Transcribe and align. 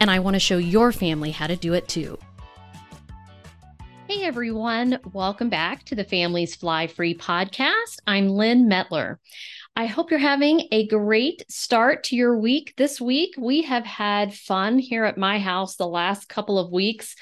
and 0.00 0.10
I 0.10 0.18
want 0.18 0.34
to 0.34 0.40
show 0.40 0.58
your 0.58 0.92
family 0.92 1.30
how 1.30 1.46
to 1.46 1.56
do 1.56 1.74
it 1.74 1.88
too. 1.88 2.18
Hey 4.08 4.22
everyone, 4.22 4.98
welcome 5.12 5.48
back 5.48 5.84
to 5.84 5.94
the 5.94 6.04
Families 6.04 6.54
Fly 6.54 6.86
Free 6.86 7.14
podcast. 7.14 7.98
I'm 8.06 8.28
Lyn 8.28 8.68
Mettler. 8.68 9.16
I 9.74 9.86
hope 9.86 10.10
you're 10.10 10.20
having 10.20 10.68
a 10.72 10.86
great 10.86 11.44
start 11.50 12.04
to 12.04 12.16
your 12.16 12.38
week 12.38 12.72
this 12.76 13.00
week. 13.00 13.34
We 13.36 13.62
have 13.62 13.84
had 13.84 14.32
fun 14.32 14.78
here 14.78 15.04
at 15.04 15.18
my 15.18 15.38
house 15.38 15.76
the 15.76 15.86
last 15.86 16.28
couple 16.28 16.58
of 16.58 16.72
weeks. 16.72 17.14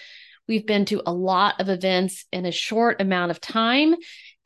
We've 0.46 0.66
been 0.66 0.84
to 0.86 1.02
a 1.06 1.12
lot 1.12 1.60
of 1.60 1.68
events 1.68 2.26
in 2.32 2.46
a 2.46 2.52
short 2.52 3.00
amount 3.00 3.30
of 3.30 3.40
time, 3.40 3.96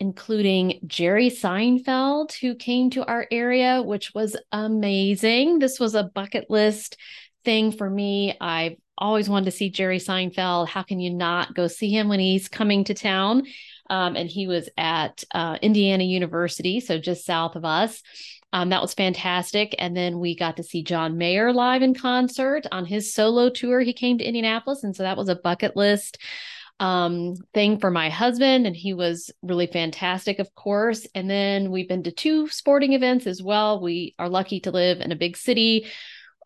including 0.01 0.81
Jerry 0.87 1.29
Seinfeld, 1.29 2.33
who 2.39 2.55
came 2.55 2.89
to 2.91 3.05
our 3.05 3.27
area, 3.31 3.83
which 3.83 4.15
was 4.15 4.37
amazing. 4.53 5.59
This 5.59 5.81
was 5.81 5.95
a 5.95 6.05
bucket 6.05 6.49
list 6.49 6.97
thing 7.45 7.73
for 7.73 7.89
me. 7.89 8.37
I've 8.41 8.77
always 8.97 9.29
wanted 9.29 9.47
to 9.47 9.57
see 9.57 9.71
Jerry 9.71 9.99
Seinfeld. 9.99 10.69
How 10.69 10.83
can 10.83 11.01
you 11.01 11.11
not 11.13 11.55
go 11.55 11.69
see 11.69 11.91
him 11.91 12.09
when 12.09 12.21
he's 12.21 12.49
coming 12.49 12.85
to 12.85 12.95
town? 12.95 13.45
Um, 13.91 14.17
and 14.17 14.29
he 14.29 14.47
was 14.47 14.69
at 14.77 15.25
uh, 15.33 15.57
Indiana 15.63 16.05
University, 16.05 16.81
so 16.81 16.99
just 16.99 17.25
south 17.25 17.57
of 17.57 17.65
us. 17.65 18.03
Um, 18.53 18.71
that 18.71 18.83
was 18.83 18.95
fantastic. 18.95 19.75
And 19.79 19.97
then 19.97 20.19
we 20.19 20.35
got 20.35 20.57
to 20.57 20.63
see 20.63 20.83
John 20.83 21.19
Mayer 21.19 21.53
live 21.53 21.83
in 21.83 21.95
concert 21.95 22.67
on 22.73 22.87
his 22.87 23.13
solo 23.13 23.51
tour. 23.51 23.81
He 23.81 23.93
came 23.93 24.19
to 24.19 24.25
Indianapolis. 24.25 24.85
And 24.85 24.97
so 24.97 25.03
that 25.03 25.17
was 25.17 25.29
a 25.29 25.37
bucket 25.37 25.77
list 25.77 26.19
um, 26.81 27.35
thing 27.53 27.79
for 27.79 27.91
my 27.91 28.09
husband. 28.09 28.67
And 28.67 28.75
he 28.75 28.95
was 28.95 29.31
really 29.43 29.67
fantastic, 29.67 30.39
of 30.39 30.55
course. 30.55 31.07
And 31.15 31.29
then 31.29 31.71
we've 31.71 31.89
been 31.89 32.05
to 32.05 32.13
two 32.13 32.49
sporting 32.49 32.95
events 32.95 33.27
as 33.27 33.43
well. 33.43 33.83
We 33.83 34.15
are 34.19 34.31
lucky 34.31 34.61
to 34.61 34.71
live 34.71 35.01
in 35.01 35.13
a 35.13 35.17
big 35.17 35.37
city 35.37 35.87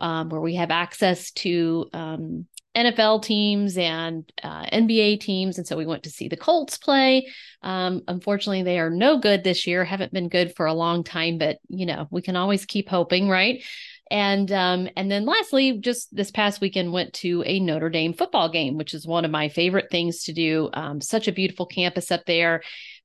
um, 0.03 0.29
where 0.29 0.41
we 0.41 0.57
have 0.57 0.71
access 0.71 1.31
to 1.31 1.89
um, 1.95 2.47
NFL 2.77 3.23
teams 3.23 3.79
and 3.79 4.31
uh, 4.43 4.65
NBA 4.65 5.21
teams. 5.21 5.59
And 5.59 5.67
so 5.67 5.77
we 5.77 5.87
went 5.87 6.03
to 6.03 6.11
see 6.11 6.29
the 6.29 6.37
Colts 6.37 6.77
play. 6.77 7.29
Um, 7.63 8.03
unfortunately, 8.09 8.65
they 8.65 8.81
are 8.81 8.91
no 8.91 9.19
good 9.19 9.45
this 9.45 9.67
year, 9.67 9.85
haven't 9.85 10.13
been 10.13 10.29
good 10.29 10.57
for 10.57 10.67
a 10.67 10.75
long 10.75 11.05
time, 11.05 11.39
but 11.39 11.59
you 11.69 11.87
know, 11.87 12.09
we 12.11 12.21
can 12.21 12.37
always 12.37 12.67
keep 12.67 12.89
hoping, 12.89 13.29
right? 13.29 13.63
And 14.11 14.51
um, 14.53 14.89
and 14.97 15.11
then 15.11 15.25
lastly, 15.25 15.79
just 15.79 16.15
this 16.15 16.31
past 16.31 16.61
weekend 16.61 16.93
went 16.93 17.15
to 17.15 17.43
a 17.47 17.61
Notre 17.61 17.89
Dame 17.89 18.13
football 18.13 18.51
game, 18.51 18.77
which 18.77 18.93
is 18.93 19.07
one 19.07 19.25
of 19.25 19.31
my 19.31 19.49
favorite 19.49 19.91
things 19.91 20.25
to 20.25 20.35
do. 20.35 20.69
Um, 20.75 21.01
such 21.01 21.29
a 21.29 21.33
beautiful 21.33 21.65
campus 21.65 22.11
up 22.11 22.27
there 22.27 22.63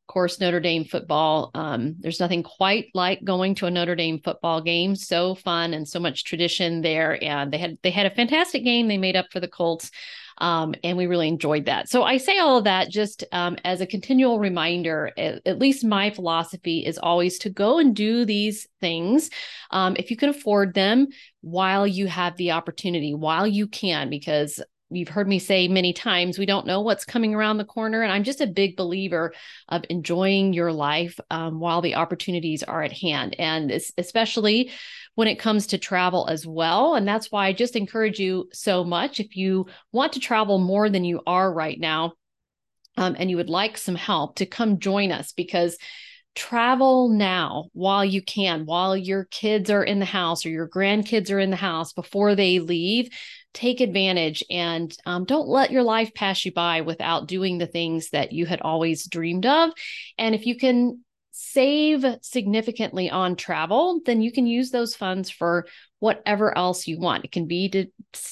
course, 0.07 0.39
Notre 0.39 0.59
Dame 0.59 0.85
football. 0.85 1.51
Um, 1.53 1.95
there's 1.99 2.19
nothing 2.19 2.43
quite 2.43 2.87
like 2.93 3.23
going 3.23 3.55
to 3.55 3.65
a 3.65 3.71
Notre 3.71 3.95
Dame 3.95 4.19
football 4.19 4.61
game. 4.61 4.95
So 4.95 5.35
fun 5.35 5.73
and 5.73 5.87
so 5.87 5.99
much 5.99 6.23
tradition 6.23 6.81
there. 6.81 7.21
And 7.23 7.51
they 7.51 7.57
had 7.57 7.77
they 7.83 7.91
had 7.91 8.05
a 8.05 8.15
fantastic 8.15 8.63
game. 8.63 8.87
They 8.87 8.97
made 8.97 9.15
up 9.15 9.27
for 9.31 9.39
the 9.39 9.47
Colts. 9.47 9.91
Um, 10.39 10.75
and 10.83 10.97
we 10.97 11.07
really 11.07 11.27
enjoyed 11.27 11.65
that. 11.65 11.89
So 11.89 12.03
I 12.03 12.17
say 12.17 12.37
all 12.37 12.57
of 12.59 12.65
that 12.65 12.91
just 12.91 13.23
um, 13.31 13.57
as 13.65 13.81
a 13.81 13.87
continual 13.87 14.39
reminder. 14.39 15.11
At, 15.17 15.41
at, 15.47 15.59
least 15.59 15.83
my 15.83 16.11
philosophy 16.11 16.85
is 16.85 16.99
always 16.99 17.39
to 17.39 17.49
go 17.49 17.79
and 17.79 17.95
do 17.95 18.23
these 18.23 18.67
things 18.79 19.31
um, 19.71 19.95
if 19.97 20.11
you 20.11 20.17
can 20.17 20.29
afford 20.29 20.75
them 20.75 21.07
while 21.41 21.87
you 21.87 22.05
have 22.05 22.37
the 22.37 22.51
opportunity, 22.51 23.15
while 23.15 23.47
you 23.47 23.67
can, 23.67 24.11
because 24.11 24.61
you've 24.89 25.09
heard 25.09 25.27
me 25.27 25.39
say 25.39 25.67
many 25.67 25.93
times 25.93 26.37
we 26.37 26.45
don't 26.45 26.65
know 26.65 26.81
what's 26.81 27.05
coming 27.05 27.35
around 27.35 27.57
the 27.57 27.65
corner 27.65 28.01
and 28.01 28.11
i'm 28.11 28.23
just 28.23 28.41
a 28.41 28.47
big 28.47 28.75
believer 28.75 29.33
of 29.69 29.83
enjoying 29.89 30.53
your 30.53 30.71
life 30.71 31.19
um, 31.29 31.59
while 31.59 31.81
the 31.81 31.95
opportunities 31.95 32.63
are 32.63 32.83
at 32.83 32.93
hand 32.93 33.35
and 33.39 33.71
especially 33.97 34.71
when 35.15 35.27
it 35.27 35.39
comes 35.39 35.67
to 35.67 35.77
travel 35.77 36.27
as 36.27 36.45
well 36.45 36.95
and 36.95 37.07
that's 37.07 37.31
why 37.31 37.47
i 37.47 37.53
just 37.53 37.75
encourage 37.75 38.19
you 38.19 38.47
so 38.53 38.83
much 38.83 39.19
if 39.19 39.35
you 39.35 39.65
want 39.91 40.13
to 40.13 40.19
travel 40.19 40.57
more 40.57 40.89
than 40.89 41.03
you 41.03 41.21
are 41.27 41.53
right 41.53 41.79
now 41.79 42.13
um, 42.97 43.15
and 43.19 43.29
you 43.29 43.37
would 43.37 43.49
like 43.49 43.77
some 43.77 43.95
help 43.95 44.37
to 44.37 44.45
come 44.45 44.79
join 44.79 45.11
us 45.11 45.31
because 45.33 45.77
travel 46.37 47.09
now 47.09 47.65
while 47.73 48.05
you 48.05 48.21
can, 48.21 48.65
while 48.65 48.95
your 48.95 49.25
kids 49.25 49.71
are 49.71 49.83
in 49.83 49.97
the 49.97 50.05
house 50.05 50.45
or 50.45 50.49
your 50.49 50.69
grandkids 50.69 51.31
are 51.31 51.39
in 51.39 51.49
the 51.49 51.55
house 51.55 51.93
before 51.93 52.35
they 52.35 52.59
leave. 52.59 53.09
Take 53.53 53.81
advantage 53.81 54.43
and 54.49 54.95
um, 55.05 55.25
don't 55.25 55.47
let 55.47 55.71
your 55.71 55.83
life 55.83 56.13
pass 56.13 56.45
you 56.45 56.51
by 56.51 56.81
without 56.81 57.27
doing 57.27 57.57
the 57.57 57.65
things 57.67 58.09
that 58.11 58.31
you 58.31 58.45
had 58.45 58.61
always 58.61 59.07
dreamed 59.07 59.45
of. 59.45 59.71
And 60.17 60.35
if 60.35 60.45
you 60.45 60.55
can 60.55 61.03
save 61.31 62.03
significantly 62.21 63.09
on 63.09 63.35
travel, 63.35 64.01
then 64.05 64.21
you 64.21 64.31
can 64.31 64.47
use 64.47 64.71
those 64.71 64.95
funds 64.95 65.29
for 65.29 65.67
whatever 65.99 66.55
else 66.55 66.87
you 66.87 66.99
want. 66.99 67.25
It 67.25 67.31
can 67.31 67.47
be 67.47 67.69
to 67.69 67.87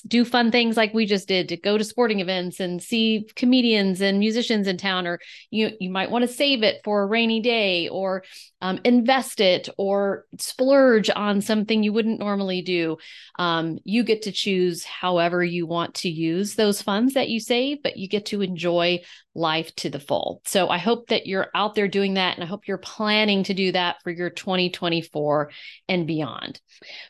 do 0.08 0.24
fun 0.24 0.52
things 0.52 0.78
like 0.78 0.94
we 0.94 1.06
just 1.06 1.28
did 1.28 1.50
to 1.50 1.58
go 1.58 1.78
to 1.78 1.84
sporting 1.84 2.20
events 2.20 2.60
and 2.60 2.82
see 2.82 3.28
comedians 3.36 4.02
and 4.02 4.20
musicians 4.20 4.68
in 4.68 4.78
town, 4.78 5.08
or 5.08 5.20
you 5.50 5.72
you 5.80 5.90
might 5.90 6.12
want 6.12 6.24
to 6.24 6.28
save 6.28 6.64
it 6.64 6.82
for 6.84 7.02
a 7.02 7.08
rainy 7.08 7.42
day, 7.42 7.88
or 7.88 8.24
um, 8.62 8.80
invest 8.84 9.40
it, 9.40 9.70
or 9.78 10.26
splurge 10.38 11.10
on 11.10 11.42
something 11.42 11.82
you 11.84 11.94
wouldn't 11.94 12.20
normally 12.20 12.62
do. 12.62 12.98
Um, 13.40 13.80
you 13.84 14.04
get 14.04 14.24
to 14.24 14.32
choose 14.32 14.84
however 14.84 15.44
you 15.44 15.66
want 15.66 15.96
to 15.96 16.10
use 16.10 16.56
those 16.56 16.82
funds 16.82 17.16
that 17.16 17.30
you 17.30 17.40
save, 17.40 17.82
but 17.82 17.98
you 17.98 18.08
get 18.08 18.28
to 18.28 18.42
enjoy 18.42 19.02
life 19.36 19.76
to 19.76 19.90
the 19.90 20.00
full. 20.00 20.42
So 20.46 20.70
I 20.70 20.78
hope 20.78 21.10
that 21.10 21.28
you're 21.28 21.50
out 21.54 21.76
there 21.76 21.88
doing 21.88 22.14
that, 22.16 22.36
and 22.36 22.44
I 22.44 22.48
hope 22.48 22.68
you're 22.68 22.78
planning 22.78 23.44
to 23.44 23.54
do 23.54 23.72
that 23.74 23.98
for 24.04 24.12
your 24.12 24.30
2024 24.30 25.52
and 25.90 26.08
beyond. 26.08 26.60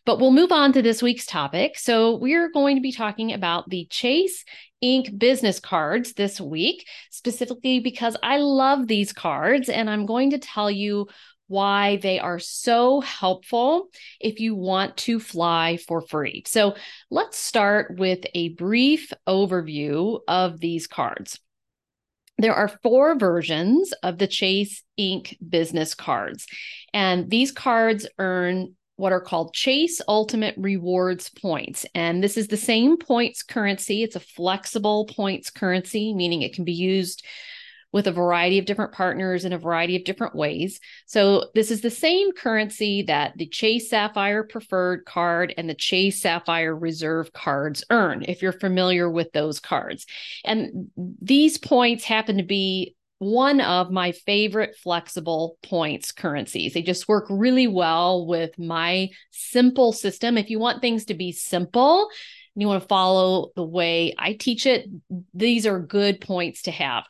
But 0.06 0.20
we'll 0.20 0.32
move 0.32 0.45
move 0.46 0.52
on 0.52 0.74
to 0.74 0.84
this 0.84 1.02
week's 1.02 1.26
topic. 1.26 1.76
So, 1.76 2.18
we're 2.18 2.52
going 2.52 2.76
to 2.76 2.82
be 2.82 2.92
talking 2.92 3.34
about 3.34 3.68
the 3.68 3.88
Chase 3.90 4.46
Ink 4.80 5.18
business 5.18 5.60
cards 5.60 6.14
this 6.14 6.40
week, 6.40 6.88
specifically 7.10 7.80
because 7.80 8.16
I 8.22 8.38
love 8.38 8.88
these 8.88 9.12
cards 9.12 9.70
and 9.70 9.90
I'm 9.90 10.06
going 10.06 10.30
to 10.32 10.38
tell 10.38 10.70
you 10.70 11.08
why 11.48 11.98
they 11.98 12.20
are 12.20 12.38
so 12.38 13.02
helpful 13.02 13.88
if 14.20 14.40
you 14.40 14.54
want 14.54 14.98
to 14.98 15.20
fly 15.20 15.78
for 15.78 16.02
free. 16.02 16.44
So, 16.46 16.76
let's 17.10 17.40
start 17.40 17.98
with 17.98 18.24
a 18.36 18.50
brief 18.50 19.12
overview 19.28 20.20
of 20.28 20.60
these 20.60 20.86
cards. 20.86 21.40
There 22.38 22.54
are 22.54 22.80
four 22.84 23.18
versions 23.18 23.94
of 24.04 24.20
the 24.20 24.28
Chase 24.28 24.84
Ink 24.96 25.38
business 25.50 25.96
cards, 25.96 26.46
and 26.94 27.32
these 27.32 27.52
cards 27.52 28.06
earn 28.20 28.76
what 28.98 29.12
are 29.12 29.22
called 29.22 29.54
Chase 29.54 30.02
Ultimate 30.08 30.56
Rewards 30.58 31.30
points. 31.30 31.86
And 31.94 32.24
this 32.24 32.38
is 32.38 32.48
the 32.48 32.58
same 32.58 32.98
points 32.98 33.44
currency. 33.44 34.04
It's 34.04 34.16
a 34.16 34.22
flexible 34.22 35.06
points 35.06 35.50
currency, 35.50 36.14
meaning 36.14 36.42
it 36.42 36.54
can 36.54 36.64
be 36.64 36.74
used 36.74 37.26
with 37.92 38.08
a 38.08 38.12
variety 38.12 38.60
of 38.60 38.66
different 38.66 38.92
partners 38.92 39.46
in 39.46 39.54
a 39.54 39.58
variety 39.58 39.96
of 39.96 40.04
different 40.04 40.36
ways. 40.36 40.82
So, 41.06 41.50
this 41.56 41.72
is 41.72 41.80
the 41.80 41.90
same 41.90 42.34
currency 42.34 43.04
that 43.04 43.38
the 43.38 43.48
Chase 43.48 43.90
Sapphire 43.90 44.44
Preferred 44.44 45.06
card 45.06 45.54
and 45.58 45.70
the 45.70 45.76
Chase 45.76 46.22
Sapphire 46.22 46.76
Reserve 46.76 47.32
cards 47.32 47.86
earn, 47.90 48.26
if 48.28 48.42
you're 48.42 48.52
familiar 48.52 49.10
with 49.10 49.32
those 49.32 49.62
cards. 49.62 50.06
And 50.44 50.90
these 51.22 51.58
points 51.58 52.04
happen 52.04 52.36
to 52.36 52.44
be 52.44 52.98
one 53.20 53.62
of 53.62 53.92
my 53.92 54.12
favorite 54.12 54.76
flexible 54.76 55.58
points 55.64 56.12
currencies. 56.12 56.74
They 56.74 56.82
just 56.82 57.08
work 57.08 57.26
really 57.30 57.68
well 57.68 58.26
with 58.26 58.58
my 58.60 59.10
simple 59.32 59.94
system. 59.94 60.38
If 60.38 60.50
you 60.50 60.60
want 60.60 60.82
things 60.82 61.06
to 61.06 61.14
be 61.14 61.32
simple, 61.32 62.10
and 62.56 62.62
you 62.62 62.68
want 62.68 62.82
to 62.82 62.88
follow 62.88 63.52
the 63.56 63.64
way 63.64 64.14
I 64.18 64.34
teach 64.34 64.66
it, 64.66 64.88
these 65.34 65.66
are 65.66 65.80
good 65.80 66.22
points 66.22 66.64
to 66.64 66.72
have. 66.72 67.04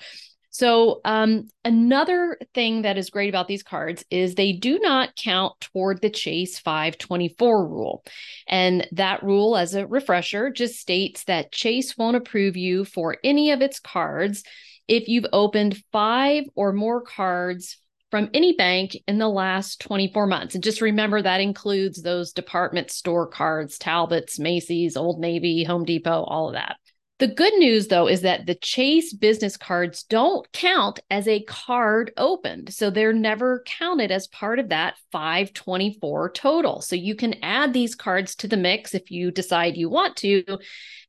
So, 0.50 1.02
um, 1.04 1.50
another 1.66 2.38
thing 2.54 2.84
that 2.84 2.98
is 2.98 3.10
great 3.10 3.28
about 3.28 3.50
these 3.50 3.62
cards 3.62 4.06
is 4.10 4.36
they 4.36 4.54
do 4.54 4.80
not 4.80 5.14
count 5.18 5.60
toward 5.60 6.02
the 6.02 6.10
Chase 6.10 6.58
524 6.60 7.68
rule. 7.68 8.06
And 8.48 8.88
that 8.94 9.22
rule, 9.22 9.58
as 9.58 9.76
a 9.76 9.86
refresher, 9.86 10.50
just 10.50 10.80
states 10.80 11.26
that 11.26 11.52
Chase 11.52 11.98
won't 11.98 12.16
approve 12.16 12.56
you 12.56 12.86
for 12.86 13.18
any 13.22 13.52
of 13.52 13.62
its 13.62 13.82
cards 13.82 14.46
if 14.88 15.08
you've 15.08 15.26
opened 15.34 15.82
five 15.92 16.44
or 16.56 16.74
more 16.74 17.02
cards 17.02 17.78
from 18.12 18.30
any 18.34 18.54
bank 18.54 18.96
in 19.08 19.18
the 19.18 19.28
last 19.28 19.82
24 19.82 20.28
months. 20.28 20.56
And 20.56 20.64
just 20.64 20.82
remember 20.82 21.22
that 21.22 21.42
includes 21.42 22.02
those 22.02 22.32
department 22.32 22.92
store 22.92 23.28
cards, 23.28 23.78
Talbots, 23.78 24.40
Macy's, 24.40 24.96
Old 24.96 25.20
Navy, 25.20 25.64
Home 25.64 25.84
Depot, 25.84 26.24
all 26.24 26.48
of 26.48 26.54
that. 26.54 26.78
The 27.18 27.28
good 27.28 27.54
news, 27.54 27.88
though, 27.88 28.08
is 28.08 28.22
that 28.22 28.46
the 28.46 28.56
Chase 28.56 29.14
business 29.14 29.56
cards 29.56 30.04
don't 30.04 30.52
count 30.52 31.00
as 31.10 31.30
a 31.30 31.44
card 31.44 32.12
opened. 32.18 32.74
So 32.74 32.90
they're 32.90 33.14
never 33.14 33.64
counted 33.66 34.12
as 34.12 34.28
part 34.28 34.60
of 34.60 34.68
that 34.70 34.96
524 35.14 36.32
total. 36.32 36.82
So 36.82 36.98
you 36.98 37.16
can 37.16 37.36
add 37.42 37.72
these 37.72 37.96
cards 37.96 38.36
to 38.36 38.50
the 38.50 38.58
mix 38.58 38.94
if 38.94 39.12
you 39.12 39.32
decide 39.32 39.78
you 39.78 39.90
want 39.90 40.18
to, 40.18 40.44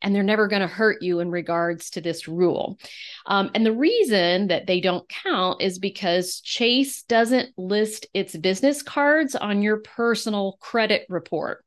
and 0.00 0.14
they're 0.14 0.22
never 0.22 0.46
going 0.46 0.62
to 0.62 0.68
hurt 0.68 1.02
you 1.02 1.18
in 1.18 1.32
regards 1.32 1.90
to 1.90 2.00
this 2.00 2.28
rule. 2.28 2.78
Um, 3.26 3.50
and 3.56 3.66
the 3.66 3.72
reason 3.72 4.46
that 4.46 4.68
they 4.68 4.80
don't 4.80 5.08
count 5.08 5.60
is 5.60 5.80
because 5.80 6.40
Chase 6.40 7.02
doesn't 7.02 7.48
list 7.58 8.06
its 8.14 8.36
business 8.36 8.80
cards 8.80 9.34
on 9.34 9.60
your 9.60 9.78
personal 9.78 10.56
credit 10.60 11.04
report. 11.08 11.65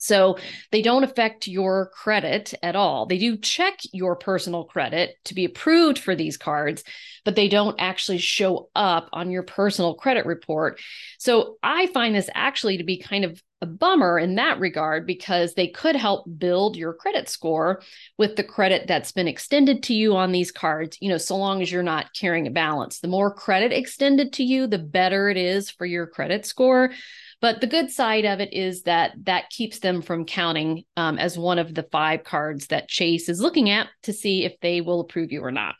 So 0.00 0.38
they 0.72 0.82
don't 0.82 1.04
affect 1.04 1.46
your 1.46 1.90
credit 1.94 2.54
at 2.62 2.74
all. 2.74 3.06
They 3.06 3.18
do 3.18 3.36
check 3.36 3.78
your 3.92 4.16
personal 4.16 4.64
credit 4.64 5.14
to 5.26 5.34
be 5.34 5.44
approved 5.44 5.98
for 5.98 6.16
these 6.16 6.36
cards, 6.38 6.82
but 7.24 7.36
they 7.36 7.48
don't 7.48 7.78
actually 7.78 8.18
show 8.18 8.70
up 8.74 9.10
on 9.12 9.30
your 9.30 9.42
personal 9.42 9.94
credit 9.94 10.24
report. 10.24 10.80
So 11.18 11.58
I 11.62 11.86
find 11.88 12.14
this 12.14 12.30
actually 12.34 12.78
to 12.78 12.84
be 12.84 12.98
kind 12.98 13.26
of 13.26 13.40
a 13.62 13.66
bummer 13.66 14.18
in 14.18 14.36
that 14.36 14.58
regard 14.58 15.06
because 15.06 15.52
they 15.52 15.68
could 15.68 15.94
help 15.94 16.24
build 16.38 16.76
your 16.76 16.94
credit 16.94 17.28
score 17.28 17.82
with 18.16 18.36
the 18.36 18.44
credit 18.44 18.86
that's 18.86 19.12
been 19.12 19.28
extended 19.28 19.82
to 19.82 19.94
you 19.94 20.16
on 20.16 20.32
these 20.32 20.50
cards, 20.50 20.96
you 21.00 21.10
know, 21.10 21.18
so 21.18 21.36
long 21.36 21.60
as 21.60 21.70
you're 21.70 21.82
not 21.82 22.14
carrying 22.14 22.46
a 22.46 22.50
balance. 22.50 23.00
The 23.00 23.08
more 23.08 23.32
credit 23.32 23.70
extended 23.70 24.32
to 24.34 24.44
you, 24.44 24.66
the 24.66 24.78
better 24.78 25.28
it 25.28 25.36
is 25.36 25.68
for 25.68 25.84
your 25.84 26.06
credit 26.06 26.46
score. 26.46 26.92
But 27.40 27.60
the 27.60 27.66
good 27.66 27.90
side 27.90 28.26
of 28.26 28.40
it 28.40 28.52
is 28.52 28.82
that 28.82 29.12
that 29.24 29.50
keeps 29.50 29.78
them 29.78 30.02
from 30.02 30.26
counting 30.26 30.84
um, 30.96 31.18
as 31.18 31.38
one 31.38 31.58
of 31.58 31.74
the 31.74 31.86
five 31.90 32.24
cards 32.24 32.66
that 32.66 32.88
Chase 32.88 33.28
is 33.28 33.40
looking 33.40 33.70
at 33.70 33.88
to 34.02 34.12
see 34.12 34.44
if 34.44 34.54
they 34.60 34.80
will 34.80 35.00
approve 35.00 35.32
you 35.32 35.42
or 35.42 35.50
not. 35.50 35.74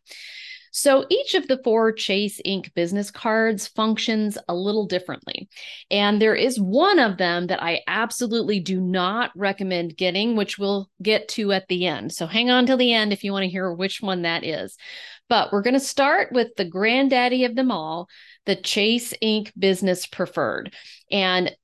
So 0.72 1.04
each 1.10 1.34
of 1.34 1.48
the 1.48 1.60
four 1.64 1.92
Chase 1.92 2.40
Ink 2.44 2.72
business 2.74 3.10
cards 3.10 3.66
functions 3.66 4.38
a 4.48 4.54
little 4.54 4.86
differently. 4.86 5.48
And 5.90 6.22
there 6.22 6.36
is 6.36 6.60
one 6.60 6.98
of 6.98 7.18
them 7.18 7.48
that 7.48 7.62
I 7.62 7.80
absolutely 7.88 8.60
do 8.60 8.80
not 8.80 9.32
recommend 9.34 9.96
getting, 9.96 10.36
which 10.36 10.58
we'll 10.58 10.88
get 11.02 11.28
to 11.30 11.52
at 11.52 11.66
the 11.68 11.86
end. 11.86 12.12
So 12.12 12.26
hang 12.26 12.50
on 12.50 12.66
till 12.66 12.76
the 12.76 12.92
end 12.92 13.12
if 13.12 13.24
you 13.24 13.32
want 13.32 13.44
to 13.44 13.50
hear 13.50 13.72
which 13.72 14.00
one 14.00 14.22
that 14.22 14.44
is. 14.44 14.76
But 15.28 15.52
we're 15.52 15.62
going 15.62 15.74
to 15.74 15.80
start 15.80 16.32
with 16.32 16.54
the 16.56 16.64
granddaddy 16.64 17.44
of 17.44 17.56
them 17.56 17.70
all, 17.70 18.08
the 18.46 18.56
Chase 18.56 19.14
Ink 19.20 19.52
Business 19.58 20.06
Preferred. 20.06 20.74
And 21.10 21.54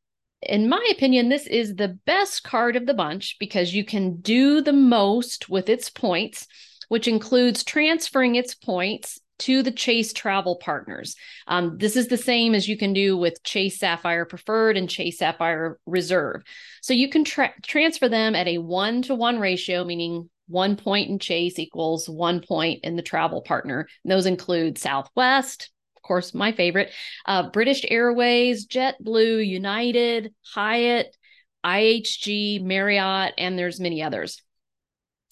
in 0.42 0.68
my 0.68 0.86
opinion, 0.92 1.28
this 1.28 1.46
is 1.46 1.74
the 1.74 1.98
best 2.06 2.44
card 2.44 2.76
of 2.76 2.86
the 2.86 2.94
bunch 2.94 3.36
because 3.40 3.74
you 3.74 3.84
can 3.84 4.20
do 4.20 4.60
the 4.60 4.72
most 4.72 5.48
with 5.48 5.68
its 5.68 5.90
points, 5.90 6.46
which 6.88 7.08
includes 7.08 7.64
transferring 7.64 8.36
its 8.36 8.54
points 8.54 9.20
to 9.38 9.62
the 9.62 9.70
Chase 9.70 10.12
travel 10.12 10.56
partners. 10.56 11.14
Um, 11.46 11.76
this 11.78 11.96
is 11.96 12.08
the 12.08 12.16
same 12.16 12.54
as 12.54 12.68
you 12.68 12.76
can 12.76 12.92
do 12.92 13.16
with 13.16 13.42
Chase 13.42 13.78
Sapphire 13.78 14.24
Preferred 14.24 14.76
and 14.76 14.88
Chase 14.88 15.18
Sapphire 15.18 15.78
Reserve. 15.84 16.42
So 16.80 16.94
you 16.94 17.10
can 17.10 17.24
tra- 17.24 17.52
transfer 17.62 18.08
them 18.08 18.34
at 18.34 18.48
a 18.48 18.58
one 18.58 19.02
to 19.02 19.14
one 19.14 19.38
ratio, 19.38 19.84
meaning 19.84 20.30
one 20.48 20.76
point 20.76 21.10
in 21.10 21.18
Chase 21.18 21.58
equals 21.58 22.08
one 22.08 22.40
point 22.40 22.80
in 22.84 22.96
the 22.96 23.02
travel 23.02 23.42
partner. 23.42 23.88
And 24.04 24.10
those 24.10 24.26
include 24.26 24.78
Southwest, 24.78 25.70
course, 26.06 26.34
my 26.34 26.52
favorite, 26.52 26.92
uh, 27.26 27.50
British 27.50 27.84
Airways, 27.88 28.66
JetBlue, 28.66 29.46
United, 29.46 30.32
Hyatt, 30.54 31.16
IHG, 31.64 32.62
Marriott, 32.62 33.34
and 33.38 33.58
there's 33.58 33.80
many 33.80 34.02
others. 34.02 34.40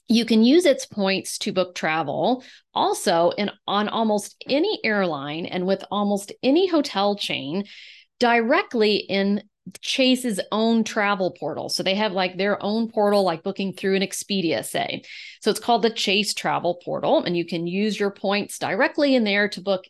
You 0.09 0.27
can 0.27 0.45
use 0.45 0.67
its 0.67 0.85
points 0.85 1.39
to 1.39 1.53
book 1.53 1.75
travel 1.75 2.45
also 2.75 3.31
in 3.31 3.51
on 3.67 3.89
almost 3.89 4.37
any 4.49 4.79
airline 4.85 5.47
and 5.47 5.67
with 5.67 5.83
almost 5.91 6.33
any 6.43 6.67
hotel 6.67 7.17
chain 7.17 7.65
directly 8.21 8.97
in 8.97 9.43
Chase's 9.81 10.41
own 10.53 10.85
travel 10.85 11.35
portal. 11.39 11.69
So 11.69 11.83
they 11.83 11.95
have 11.95 12.13
like 12.13 12.37
their 12.37 12.63
own 12.63 12.91
portal, 12.91 13.23
like 13.23 13.43
booking 13.43 13.73
through 13.73 13.97
an 13.97 14.03
Expedia, 14.03 14.65
say. 14.65 15.03
So 15.41 15.51
it's 15.51 15.61
called 15.61 15.83
the 15.83 15.91
Chase 15.91 16.35
Travel 16.35 16.81
Portal, 16.85 17.25
and 17.25 17.37
you 17.37 17.47
can 17.47 17.67
use 17.67 17.99
your 17.99 18.11
points 18.11 18.59
directly 18.59 19.15
in 19.15 19.25
there 19.25 19.49
to 19.49 19.63
book 19.63 19.85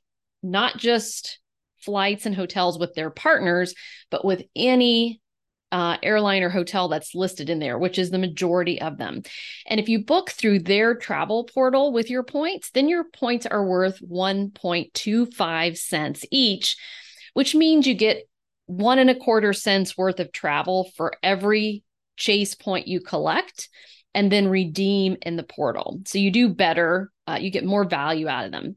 not 0.44 0.78
just 0.78 1.40
flights 1.80 2.26
and 2.26 2.34
hotels 2.34 2.78
with 2.78 2.94
their 2.94 3.10
partners, 3.10 3.74
but 4.10 4.24
with 4.24 4.42
any 4.54 5.20
uh, 5.72 5.96
airline 6.04 6.42
or 6.42 6.50
hotel 6.50 6.86
that's 6.86 7.16
listed 7.16 7.50
in 7.50 7.58
there, 7.58 7.76
which 7.78 7.98
is 7.98 8.10
the 8.10 8.18
majority 8.18 8.80
of 8.80 8.96
them. 8.96 9.22
And 9.66 9.80
if 9.80 9.88
you 9.88 10.04
book 10.04 10.30
through 10.30 10.60
their 10.60 10.94
travel 10.94 11.44
portal 11.52 11.92
with 11.92 12.10
your 12.10 12.22
points, 12.22 12.70
then 12.70 12.88
your 12.88 13.04
points 13.04 13.44
are 13.44 13.66
worth 13.66 13.98
1.25 14.00 15.76
cents 15.76 16.24
each, 16.30 16.76
which 17.32 17.56
means 17.56 17.88
you 17.88 17.94
get 17.94 18.28
one 18.66 19.00
and 19.00 19.10
a 19.10 19.16
quarter 19.16 19.52
cents 19.52 19.98
worth 19.98 20.20
of 20.20 20.30
travel 20.30 20.90
for 20.96 21.14
every 21.22 21.82
chase 22.16 22.54
point 22.54 22.86
you 22.86 23.00
collect 23.00 23.68
and 24.14 24.30
then 24.30 24.46
redeem 24.46 25.16
in 25.22 25.34
the 25.34 25.42
portal. 25.42 26.00
So 26.06 26.18
you 26.18 26.30
do 26.30 26.48
better, 26.48 27.10
uh, 27.26 27.38
you 27.40 27.50
get 27.50 27.64
more 27.64 27.84
value 27.84 28.28
out 28.28 28.46
of 28.46 28.52
them. 28.52 28.76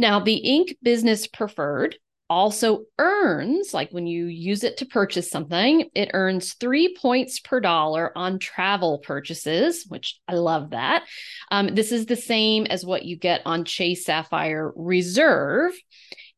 Now, 0.00 0.18
the 0.18 0.36
Ink 0.36 0.78
Business 0.82 1.26
Preferred 1.26 1.94
also 2.30 2.84
earns, 2.98 3.74
like 3.74 3.90
when 3.90 4.06
you 4.06 4.24
use 4.28 4.64
it 4.64 4.78
to 4.78 4.86
purchase 4.86 5.30
something, 5.30 5.90
it 5.94 6.12
earns 6.14 6.54
three 6.54 6.96
points 6.98 7.38
per 7.38 7.60
dollar 7.60 8.16
on 8.16 8.38
travel 8.38 9.00
purchases, 9.00 9.84
which 9.88 10.18
I 10.26 10.36
love 10.36 10.70
that. 10.70 11.04
Um, 11.50 11.74
this 11.74 11.92
is 11.92 12.06
the 12.06 12.16
same 12.16 12.64
as 12.64 12.82
what 12.82 13.04
you 13.04 13.18
get 13.18 13.42
on 13.44 13.66
Chase 13.66 14.06
Sapphire 14.06 14.72
Reserve. 14.74 15.74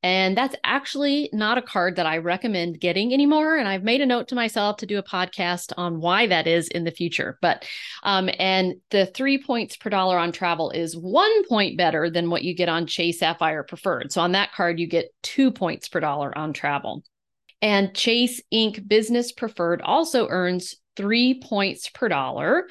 And 0.03 0.37
that's 0.37 0.57
actually 0.65 1.31
not 1.33 1.59
a 1.59 1.63
card 1.63 1.97
that 1.97 2.07
I 2.07 2.19
recommend 2.19 2.81
getting 2.81 3.13
anymore. 3.13 3.57
And 3.57 3.69
I've 3.69 3.85
made 3.85 4.01
a 4.01 4.07
note 4.07 4.29
to 4.29 4.35
myself 4.35 4.79
to 4.79 4.87
do 4.87 4.99
a 4.99 5.03
podcast 5.03 5.73
on 5.77 6.01
why 6.01 6.27
that 6.27 6.49
is 6.49 6.67
in 6.69 6.83
the 6.85 6.91
future. 6.91 7.39
But, 7.41 7.65
um, 8.03 8.29
and 8.39 8.75
the 8.91 9.07
three 9.07 9.41
points 9.41 9.77
per 9.77 9.91
dollar 9.91 10.19
on 10.19 10.33
travel 10.33 10.71
is 10.71 10.97
one 10.97 11.45
point 11.47 11.79
better 11.79 12.11
than 12.11 12.31
what 12.31 12.43
you 12.43 12.55
get 12.55 12.69
on 12.69 12.87
Chase 12.87 13.21
Sapphire 13.21 13.63
Preferred. 13.63 14.11
So 14.11 14.21
on 14.21 14.33
that 14.33 14.53
card, 14.53 14.81
you 14.81 14.89
get 14.89 15.15
two 15.23 15.53
points 15.53 15.89
per 15.89 16.01
dollar 16.01 16.37
on 16.37 16.53
travel. 16.53 17.05
And 17.61 17.95
Chase 17.95 18.41
Ink 18.51 18.89
Business 18.89 19.31
Preferred 19.31 19.83
also 19.83 20.27
earns 20.29 20.75
three 20.97 21.41
points 21.41 21.89
per 21.89 22.09
dollar 22.09 22.67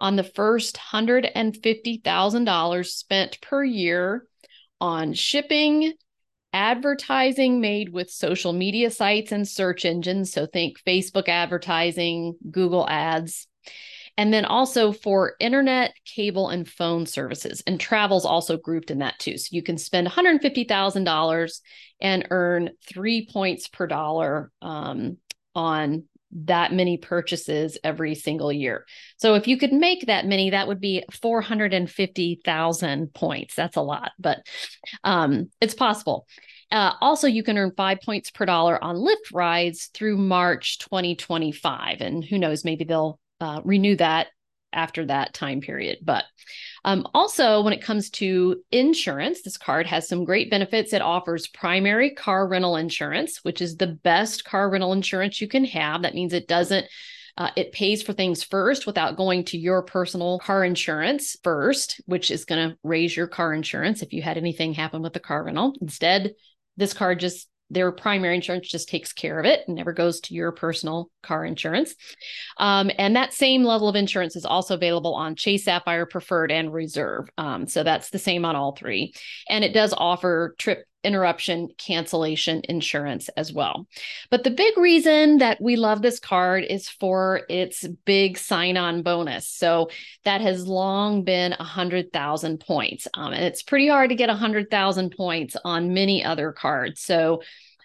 on 0.00 0.14
the 0.16 0.22
first 0.22 0.78
$150,000 0.92 2.86
spent 2.86 3.40
per 3.40 3.64
year 3.64 4.26
on 4.80 5.14
shipping, 5.14 5.94
advertising 6.56 7.60
made 7.60 7.90
with 7.90 8.08
social 8.10 8.54
media 8.54 8.90
sites 8.90 9.30
and 9.30 9.46
search 9.46 9.84
engines. 9.84 10.32
So 10.32 10.46
think 10.46 10.82
Facebook 10.86 11.28
advertising, 11.28 12.34
Google 12.50 12.88
ads. 12.88 13.46
And 14.16 14.32
then 14.32 14.46
also 14.46 14.90
for 14.90 15.34
internet, 15.38 15.92
cable, 16.06 16.48
and 16.48 16.66
phone 16.66 17.04
services. 17.04 17.62
And 17.66 17.78
travel's 17.78 18.24
also 18.24 18.56
grouped 18.56 18.90
in 18.90 19.00
that 19.00 19.18
too. 19.18 19.36
So 19.36 19.50
you 19.50 19.62
can 19.62 19.76
spend 19.76 20.08
$150,000 20.08 21.60
and 22.00 22.26
earn 22.30 22.70
three 22.88 23.28
points 23.30 23.68
per 23.68 23.86
dollar 23.86 24.50
um, 24.62 25.18
on 25.54 26.04
that 26.44 26.72
many 26.72 26.98
purchases 26.98 27.78
every 27.82 28.14
single 28.14 28.52
year. 28.52 28.84
So 29.16 29.34
if 29.34 29.48
you 29.48 29.56
could 29.56 29.72
make 29.72 30.06
that 30.06 30.26
many, 30.26 30.50
that 30.50 30.68
would 30.68 30.80
be 30.80 31.02
450,000 31.12 33.14
points. 33.14 33.54
That's 33.54 33.76
a 33.76 33.82
lot, 33.82 34.12
but 34.18 34.46
um, 35.02 35.50
it's 35.60 35.74
possible. 35.74 36.26
Uh, 36.70 36.92
also, 37.00 37.28
you 37.28 37.42
can 37.42 37.56
earn 37.56 37.72
five 37.76 37.98
points 38.04 38.30
per 38.30 38.44
dollar 38.44 38.82
on 38.82 38.96
Lyft 38.96 39.32
rides 39.32 39.88
through 39.94 40.18
March 40.18 40.78
2025. 40.80 42.00
And 42.00 42.24
who 42.24 42.38
knows, 42.38 42.64
maybe 42.64 42.84
they'll 42.84 43.18
uh, 43.40 43.60
renew 43.64 43.96
that 43.96 44.28
after 44.76 45.06
that 45.06 45.34
time 45.34 45.60
period. 45.60 45.98
But 46.02 46.24
um, 46.84 47.08
also, 47.14 47.62
when 47.62 47.72
it 47.72 47.82
comes 47.82 48.10
to 48.10 48.62
insurance, 48.70 49.42
this 49.42 49.56
card 49.56 49.86
has 49.86 50.08
some 50.08 50.24
great 50.24 50.50
benefits. 50.50 50.92
It 50.92 51.02
offers 51.02 51.48
primary 51.48 52.10
car 52.10 52.46
rental 52.46 52.76
insurance, 52.76 53.40
which 53.42 53.60
is 53.60 53.76
the 53.76 53.88
best 53.88 54.44
car 54.44 54.70
rental 54.70 54.92
insurance 54.92 55.40
you 55.40 55.48
can 55.48 55.64
have. 55.64 56.02
That 56.02 56.14
means 56.14 56.32
it 56.32 56.46
doesn't 56.46 56.86
uh, 57.38 57.50
it 57.54 57.72
pays 57.72 58.02
for 58.02 58.14
things 58.14 58.42
first 58.42 58.86
without 58.86 59.16
going 59.16 59.44
to 59.44 59.58
your 59.58 59.82
personal 59.82 60.38
car 60.38 60.64
insurance 60.64 61.36
first, 61.42 62.00
which 62.06 62.30
is 62.30 62.46
going 62.46 62.70
to 62.70 62.76
raise 62.82 63.14
your 63.14 63.26
car 63.26 63.52
insurance 63.52 64.00
if 64.00 64.12
you 64.12 64.22
had 64.22 64.38
anything 64.38 64.72
happen 64.72 65.02
with 65.02 65.12
the 65.12 65.20
car 65.20 65.44
rental. 65.44 65.74
Instead, 65.82 66.34
this 66.78 66.94
card 66.94 67.20
just 67.20 67.48
their 67.70 67.90
primary 67.92 68.34
insurance 68.36 68.68
just 68.68 68.88
takes 68.88 69.12
care 69.12 69.38
of 69.38 69.46
it 69.46 69.62
and 69.66 69.76
never 69.76 69.92
goes 69.92 70.20
to 70.20 70.34
your 70.34 70.52
personal 70.52 71.10
car 71.22 71.44
insurance. 71.44 71.94
Um, 72.58 72.90
and 72.98 73.16
that 73.16 73.32
same 73.32 73.64
level 73.64 73.88
of 73.88 73.96
insurance 73.96 74.36
is 74.36 74.44
also 74.44 74.74
available 74.74 75.14
on 75.14 75.34
Chase 75.34 75.64
Sapphire 75.64 76.06
Preferred 76.06 76.52
and 76.52 76.72
Reserve. 76.72 77.28
Um, 77.36 77.66
so 77.66 77.82
that's 77.82 78.10
the 78.10 78.18
same 78.18 78.44
on 78.44 78.56
all 78.56 78.76
three. 78.76 79.12
And 79.48 79.64
it 79.64 79.72
does 79.72 79.94
offer 79.96 80.54
trip 80.58 80.84
interruption 81.04 81.68
cancellation 81.78 82.62
insurance 82.68 83.28
as 83.36 83.52
well. 83.52 83.86
But 84.30 84.44
the 84.44 84.50
big 84.50 84.76
reason 84.76 85.38
that 85.38 85.60
we 85.60 85.76
love 85.76 86.02
this 86.02 86.18
card 86.18 86.64
is 86.64 86.88
for 86.88 87.42
its 87.48 87.86
big 88.04 88.38
sign 88.38 88.76
on 88.76 89.02
bonus. 89.02 89.46
So 89.46 89.90
that 90.24 90.40
has 90.40 90.66
long 90.66 91.22
been 91.22 91.52
100,000 91.52 92.60
points. 92.60 93.06
Um, 93.14 93.32
and 93.32 93.44
it's 93.44 93.62
pretty 93.62 93.88
hard 93.88 94.10
to 94.10 94.16
get 94.16 94.28
100,000 94.28 95.14
points 95.16 95.56
on 95.64 95.94
many 95.94 96.24
other 96.24 96.52
cards. 96.52 97.00
So 97.00 97.42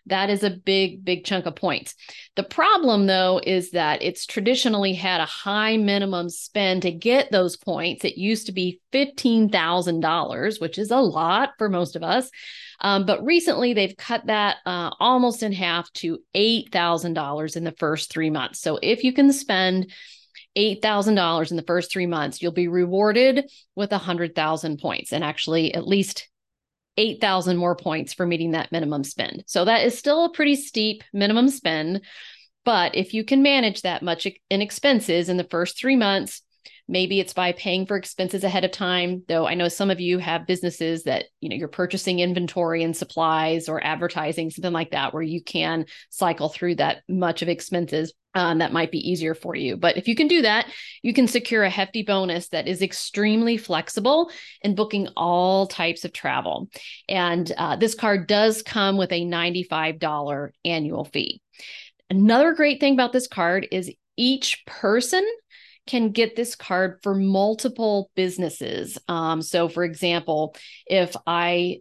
that 0.08 0.30
is 0.30 0.44
a 0.44 0.50
big, 0.50 1.06
big 1.06 1.26
chunk 1.26 1.46
of 1.46 1.56
points. 1.56 1.96
The 2.36 2.44
problem, 2.44 3.06
though, 3.06 3.40
is 3.44 3.72
that 3.72 4.02
it's 4.02 4.26
traditionally 4.26 4.94
had 4.94 5.22
a 5.22 5.26
high 5.26 5.78
minimum 5.78 6.30
spend 6.30 6.82
to 6.84 6.92
get 6.92 7.32
those 7.32 7.56
points. 7.56 8.04
It 8.04 8.18
used 8.18 8.48
to 8.48 8.52
be 8.52 8.80
$15,000, 8.94 10.62
which 10.62 10.80
is 10.80 10.92
a 10.92 10.98
lot 10.98 11.52
for 11.58 11.70
most 11.70 11.96
of 11.96 12.04
us. 12.04 12.32
Um, 12.82 13.06
but 13.06 13.24
recently, 13.24 13.74
they've 13.74 13.96
cut 13.96 14.26
that 14.26 14.58
uh, 14.66 14.90
almost 15.00 15.44
in 15.44 15.54
half 15.54 15.92
to 15.94 16.20
$8,000 16.36 17.56
in 17.56 17.64
the 17.64 17.72
first 17.74 18.12
three 18.12 18.30
months. 18.30 18.60
So 18.60 18.80
if 18.82 19.04
you 19.04 19.14
can 19.14 19.32
spend 19.32 19.92
$8,000 20.58 21.52
in 21.52 21.58
the 21.58 21.64
first 21.64 21.92
three 21.92 22.08
months, 22.08 22.42
you'll 22.42 22.52
be 22.52 22.68
rewarded 22.68 23.50
with 23.76 23.92
100,000 23.92 24.80
points 24.80 25.14
and 25.14 25.24
actually 25.24 25.74
at 25.74 25.88
least 25.88 26.28
8,000 26.98 27.56
more 27.56 27.76
points 27.76 28.14
for 28.14 28.26
meeting 28.26 28.52
that 28.52 28.72
minimum 28.72 29.04
spend. 29.04 29.44
So 29.48 29.66
that 29.66 29.86
is 29.86 29.98
still 29.98 30.26
a 30.26 30.32
pretty 30.34 30.56
steep 30.56 31.04
minimum 31.14 31.50
spend. 31.50 32.02
But 32.66 32.96
if 32.96 33.14
you 33.14 33.24
can 33.24 33.42
manage 33.42 33.82
that 33.82 34.04
much 34.04 34.28
in 34.50 34.62
expenses 34.62 35.30
in 35.30 35.38
the 35.38 35.46
first 35.46 35.80
three 35.80 35.96
months, 35.96 36.42
maybe 36.88 37.20
it's 37.20 37.34
by 37.34 37.52
paying 37.52 37.86
for 37.86 37.98
expenses 37.98 38.44
ahead 38.44 38.64
of 38.64 38.72
time 38.72 39.24
though 39.28 39.48
i 39.48 39.54
know 39.54 39.68
some 39.68 39.90
of 39.90 40.00
you 40.00 40.18
have 40.18 40.48
businesses 40.48 41.04
that 41.04 41.26
you 41.40 41.50
know 41.50 41.56
you're 41.56 41.68
purchasing 41.68 42.20
inventory 42.20 42.84
and 42.84 42.96
supplies 42.96 43.70
or 43.70 43.84
advertising 43.84 44.50
something 44.50 44.74
like 44.74 44.92
that 44.92 45.14
where 45.14 45.24
you 45.24 45.44
can 45.44 45.86
cycle 46.10 46.50
through 46.50 46.76
that 46.76 47.04
much 47.08 47.42
of 47.42 47.50
expenses 47.50 48.14
um, 48.34 48.60
that 48.60 48.74
might 48.74 48.92
be 48.92 49.10
easier 49.10 49.34
for 49.36 49.56
you. 49.56 49.76
But 49.76 49.98
if 49.98 50.08
you 50.08 50.16
can 50.16 50.28
do 50.28 50.44
that, 50.44 50.68
you 51.02 51.14
can 51.14 51.28
secure 51.28 51.64
a 51.64 51.70
hefty 51.70 52.04
bonus 52.04 52.50
that 52.50 52.68
is 52.68 52.82
extremely 52.82 53.58
flexible 53.58 54.32
in 54.62 54.76
booking 54.76 55.10
all 55.18 55.68
types 55.68 56.06
of 56.06 56.14
travel. 56.14 56.70
And 57.10 57.52
uh, 57.58 57.76
this 57.76 57.96
card 57.96 58.28
does 58.28 58.62
come 58.62 58.98
with 58.98 59.12
a 59.12 59.26
$95 59.26 60.50
annual 60.64 61.06
fee. 61.06 61.42
Another 62.10 62.54
great 62.54 62.80
thing 62.80 62.94
about 62.94 63.14
this 63.14 63.28
card 63.28 63.68
is 63.72 63.92
each 64.18 64.66
person 64.66 65.26
can 65.88 66.12
get 66.12 66.36
this 66.36 66.56
card 66.56 67.00
for 67.04 67.16
multiple 67.16 68.12
businesses. 68.16 68.98
Um, 69.08 69.42
so, 69.42 69.68
for 69.68 69.84
example, 69.84 70.56
if 70.86 71.16
I 71.26 71.80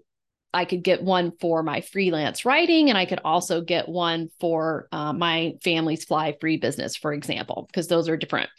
I 0.52 0.64
could 0.64 0.82
get 0.82 1.02
one 1.02 1.32
for 1.40 1.62
my 1.62 1.80
freelance 1.80 2.44
writing, 2.44 2.88
and 2.88 2.98
I 2.98 3.06
could 3.06 3.20
also 3.24 3.60
get 3.60 3.88
one 3.88 4.30
for 4.40 4.88
uh, 4.90 5.12
my 5.12 5.54
Families 5.62 6.04
Fly 6.04 6.36
Free 6.40 6.56
business, 6.56 6.96
for 6.96 7.12
example, 7.12 7.66
because 7.68 7.86
those 7.86 8.08
are 8.08 8.16
different. 8.16 8.50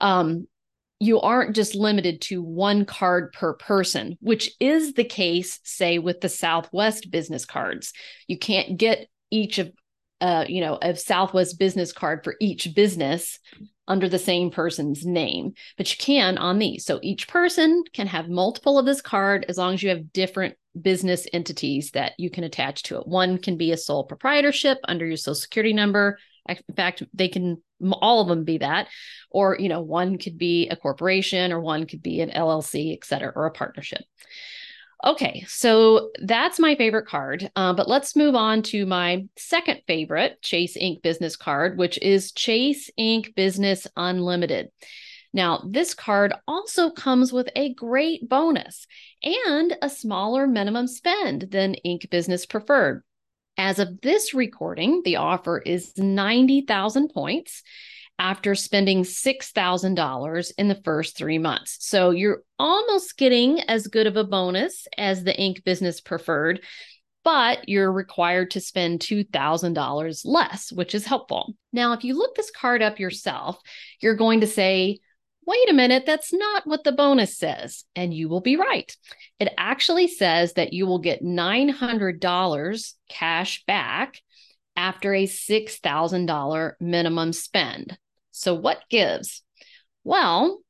Um, 0.00 0.48
you 0.98 1.20
aren't 1.20 1.54
just 1.54 1.74
limited 1.74 2.22
to 2.22 2.42
one 2.42 2.84
card 2.84 3.32
per 3.32 3.52
person, 3.52 4.16
which 4.20 4.50
is 4.58 4.94
the 4.94 5.04
case, 5.04 5.60
say, 5.62 5.98
with 5.98 6.20
the 6.20 6.28
Southwest 6.28 7.10
business 7.10 7.44
cards. 7.44 7.92
You 8.26 8.38
can't 8.38 8.76
get 8.78 9.06
each 9.30 9.58
of 9.58 9.70
uh, 10.20 10.46
you 10.48 10.60
know, 10.62 10.78
a 10.80 10.96
Southwest 10.96 11.58
business 11.58 11.92
card 11.92 12.24
for 12.24 12.36
each 12.40 12.74
business 12.74 13.38
under 13.88 14.08
the 14.08 14.18
same 14.18 14.50
person's 14.50 15.04
name, 15.04 15.52
but 15.76 15.90
you 15.90 15.96
can 15.98 16.38
on 16.38 16.58
these. 16.58 16.84
So 16.84 16.98
each 17.02 17.28
person 17.28 17.84
can 17.92 18.06
have 18.06 18.28
multiple 18.28 18.78
of 18.78 18.86
this 18.86 19.00
card 19.00 19.46
as 19.48 19.58
long 19.58 19.74
as 19.74 19.82
you 19.82 19.90
have 19.90 20.12
different 20.12 20.56
business 20.80 21.26
entities 21.32 21.92
that 21.92 22.12
you 22.18 22.30
can 22.30 22.44
attach 22.44 22.82
to 22.84 22.98
it. 22.98 23.06
One 23.06 23.38
can 23.38 23.56
be 23.56 23.72
a 23.72 23.76
sole 23.76 24.04
proprietorship 24.04 24.78
under 24.84 25.06
your 25.06 25.16
social 25.16 25.34
security 25.34 25.72
number. 25.72 26.18
In 26.48 26.74
fact, 26.76 27.02
they 27.14 27.28
can 27.28 27.62
all 27.92 28.22
of 28.22 28.28
them 28.28 28.44
be 28.44 28.58
that, 28.58 28.88
or 29.30 29.56
you 29.58 29.68
know, 29.68 29.82
one 29.82 30.16
could 30.18 30.38
be 30.38 30.68
a 30.68 30.76
corporation, 30.76 31.52
or 31.52 31.60
one 31.60 31.86
could 31.86 32.02
be 32.02 32.20
an 32.20 32.30
LLC, 32.30 32.94
et 32.94 33.04
cetera, 33.04 33.32
or 33.34 33.46
a 33.46 33.50
partnership. 33.50 34.02
Okay, 35.06 35.44
so 35.46 36.10
that's 36.20 36.58
my 36.58 36.74
favorite 36.74 37.06
card. 37.06 37.48
Uh, 37.54 37.72
but 37.72 37.88
let's 37.88 38.16
move 38.16 38.34
on 38.34 38.62
to 38.62 38.84
my 38.86 39.24
second 39.36 39.82
favorite 39.86 40.42
Chase 40.42 40.76
Ink 40.76 41.00
business 41.00 41.36
card, 41.36 41.78
which 41.78 41.96
is 42.02 42.32
Chase 42.32 42.90
Ink 42.96 43.32
Business 43.36 43.86
Unlimited. 43.96 44.68
Now, 45.32 45.62
this 45.64 45.94
card 45.94 46.32
also 46.48 46.90
comes 46.90 47.32
with 47.32 47.48
a 47.54 47.72
great 47.74 48.28
bonus 48.28 48.88
and 49.22 49.76
a 49.80 49.88
smaller 49.88 50.48
minimum 50.48 50.88
spend 50.88 51.42
than 51.52 51.74
Ink 51.74 52.08
Business 52.10 52.44
Preferred. 52.44 53.04
As 53.56 53.78
of 53.78 54.00
this 54.00 54.34
recording, 54.34 55.02
the 55.04 55.16
offer 55.16 55.58
is 55.58 55.96
90,000 55.96 57.10
points 57.10 57.62
after 58.18 58.54
spending 58.54 59.02
$6,000 59.02 60.52
in 60.56 60.68
the 60.68 60.80
first 60.84 61.16
three 61.16 61.38
months. 61.38 61.76
So 61.80 62.10
you're 62.10 62.42
almost 62.58 63.18
getting 63.18 63.60
as 63.60 63.86
good 63.86 64.06
of 64.06 64.16
a 64.16 64.24
bonus 64.24 64.86
as 64.96 65.22
the 65.22 65.38
Ink 65.38 65.64
Business 65.64 66.00
Preferred, 66.00 66.62
but 67.24 67.68
you're 67.68 67.92
required 67.92 68.52
to 68.52 68.60
spend 68.60 69.00
$2,000 69.00 70.20
less, 70.24 70.72
which 70.72 70.94
is 70.94 71.04
helpful. 71.04 71.54
Now, 71.72 71.92
if 71.92 72.04
you 72.04 72.14
look 72.16 72.34
this 72.34 72.50
card 72.50 72.82
up 72.82 72.98
yourself, 72.98 73.58
you're 74.00 74.14
going 74.14 74.40
to 74.40 74.46
say, 74.46 75.00
wait 75.44 75.68
a 75.68 75.74
minute, 75.74 76.04
that's 76.06 76.32
not 76.32 76.66
what 76.66 76.84
the 76.84 76.92
bonus 76.92 77.36
says. 77.36 77.84
And 77.94 78.14
you 78.14 78.28
will 78.28 78.40
be 78.40 78.56
right. 78.56 78.94
It 79.38 79.52
actually 79.58 80.08
says 80.08 80.54
that 80.54 80.72
you 80.72 80.86
will 80.86 80.98
get 80.98 81.22
$900 81.22 82.94
cash 83.08 83.64
back 83.66 84.22
after 84.76 85.14
a 85.14 85.26
$6,000 85.26 86.72
minimum 86.80 87.32
spend. 87.32 87.98
So, 88.36 88.52
what 88.52 88.82
gives? 88.90 89.42
Well, 90.04 90.60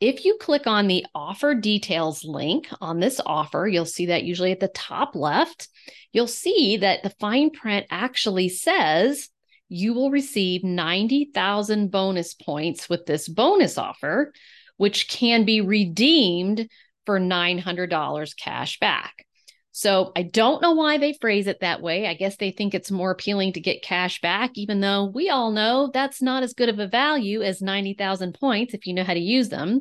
if 0.00 0.24
you 0.24 0.36
click 0.40 0.66
on 0.66 0.88
the 0.88 1.06
offer 1.14 1.54
details 1.54 2.24
link 2.24 2.66
on 2.80 2.98
this 2.98 3.20
offer, 3.24 3.68
you'll 3.70 3.86
see 3.86 4.06
that 4.06 4.24
usually 4.24 4.50
at 4.50 4.58
the 4.58 4.66
top 4.66 5.14
left, 5.14 5.68
you'll 6.12 6.26
see 6.26 6.78
that 6.78 7.04
the 7.04 7.14
fine 7.20 7.50
print 7.50 7.86
actually 7.88 8.48
says 8.48 9.28
you 9.68 9.94
will 9.94 10.10
receive 10.10 10.64
90,000 10.64 11.92
bonus 11.92 12.34
points 12.34 12.88
with 12.88 13.06
this 13.06 13.28
bonus 13.28 13.78
offer, 13.78 14.32
which 14.76 15.08
can 15.08 15.44
be 15.44 15.60
redeemed 15.60 16.68
for 17.06 17.20
$900 17.20 18.36
cash 18.36 18.80
back. 18.80 19.23
So 19.76 20.12
I 20.14 20.22
don't 20.22 20.62
know 20.62 20.70
why 20.70 20.98
they 20.98 21.14
phrase 21.14 21.48
it 21.48 21.58
that 21.58 21.82
way. 21.82 22.06
I 22.06 22.14
guess 22.14 22.36
they 22.36 22.52
think 22.52 22.74
it's 22.74 22.92
more 22.92 23.10
appealing 23.10 23.54
to 23.54 23.60
get 23.60 23.82
cash 23.82 24.20
back, 24.20 24.52
even 24.54 24.80
though 24.80 25.06
we 25.06 25.30
all 25.30 25.50
know 25.50 25.90
that's 25.92 26.22
not 26.22 26.44
as 26.44 26.52
good 26.54 26.68
of 26.68 26.78
a 26.78 26.86
value 26.86 27.42
as 27.42 27.60
90,000 27.60 28.34
points 28.38 28.72
if 28.72 28.86
you 28.86 28.94
know 28.94 29.02
how 29.02 29.14
to 29.14 29.20
use 29.20 29.48
them. 29.48 29.80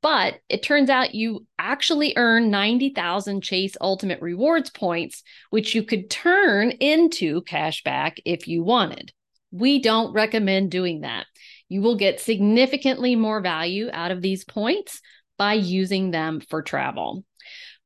But 0.00 0.40
it 0.48 0.62
turns 0.62 0.88
out 0.88 1.14
you 1.14 1.46
actually 1.58 2.14
earn 2.16 2.50
90,000 2.50 3.42
Chase 3.42 3.76
Ultimate 3.82 4.22
Rewards 4.22 4.70
points, 4.70 5.22
which 5.50 5.74
you 5.74 5.82
could 5.82 6.08
turn 6.08 6.70
into 6.70 7.42
cash 7.42 7.84
back 7.84 8.16
if 8.24 8.48
you 8.48 8.64
wanted. 8.64 9.12
We 9.50 9.78
don't 9.78 10.14
recommend 10.14 10.70
doing 10.70 11.02
that. 11.02 11.26
You 11.68 11.82
will 11.82 11.96
get 11.96 12.20
significantly 12.20 13.14
more 13.14 13.42
value 13.42 13.90
out 13.92 14.10
of 14.10 14.22
these 14.22 14.46
points 14.46 15.02
by 15.36 15.52
using 15.52 16.12
them 16.12 16.40
for 16.40 16.62
travel. 16.62 17.24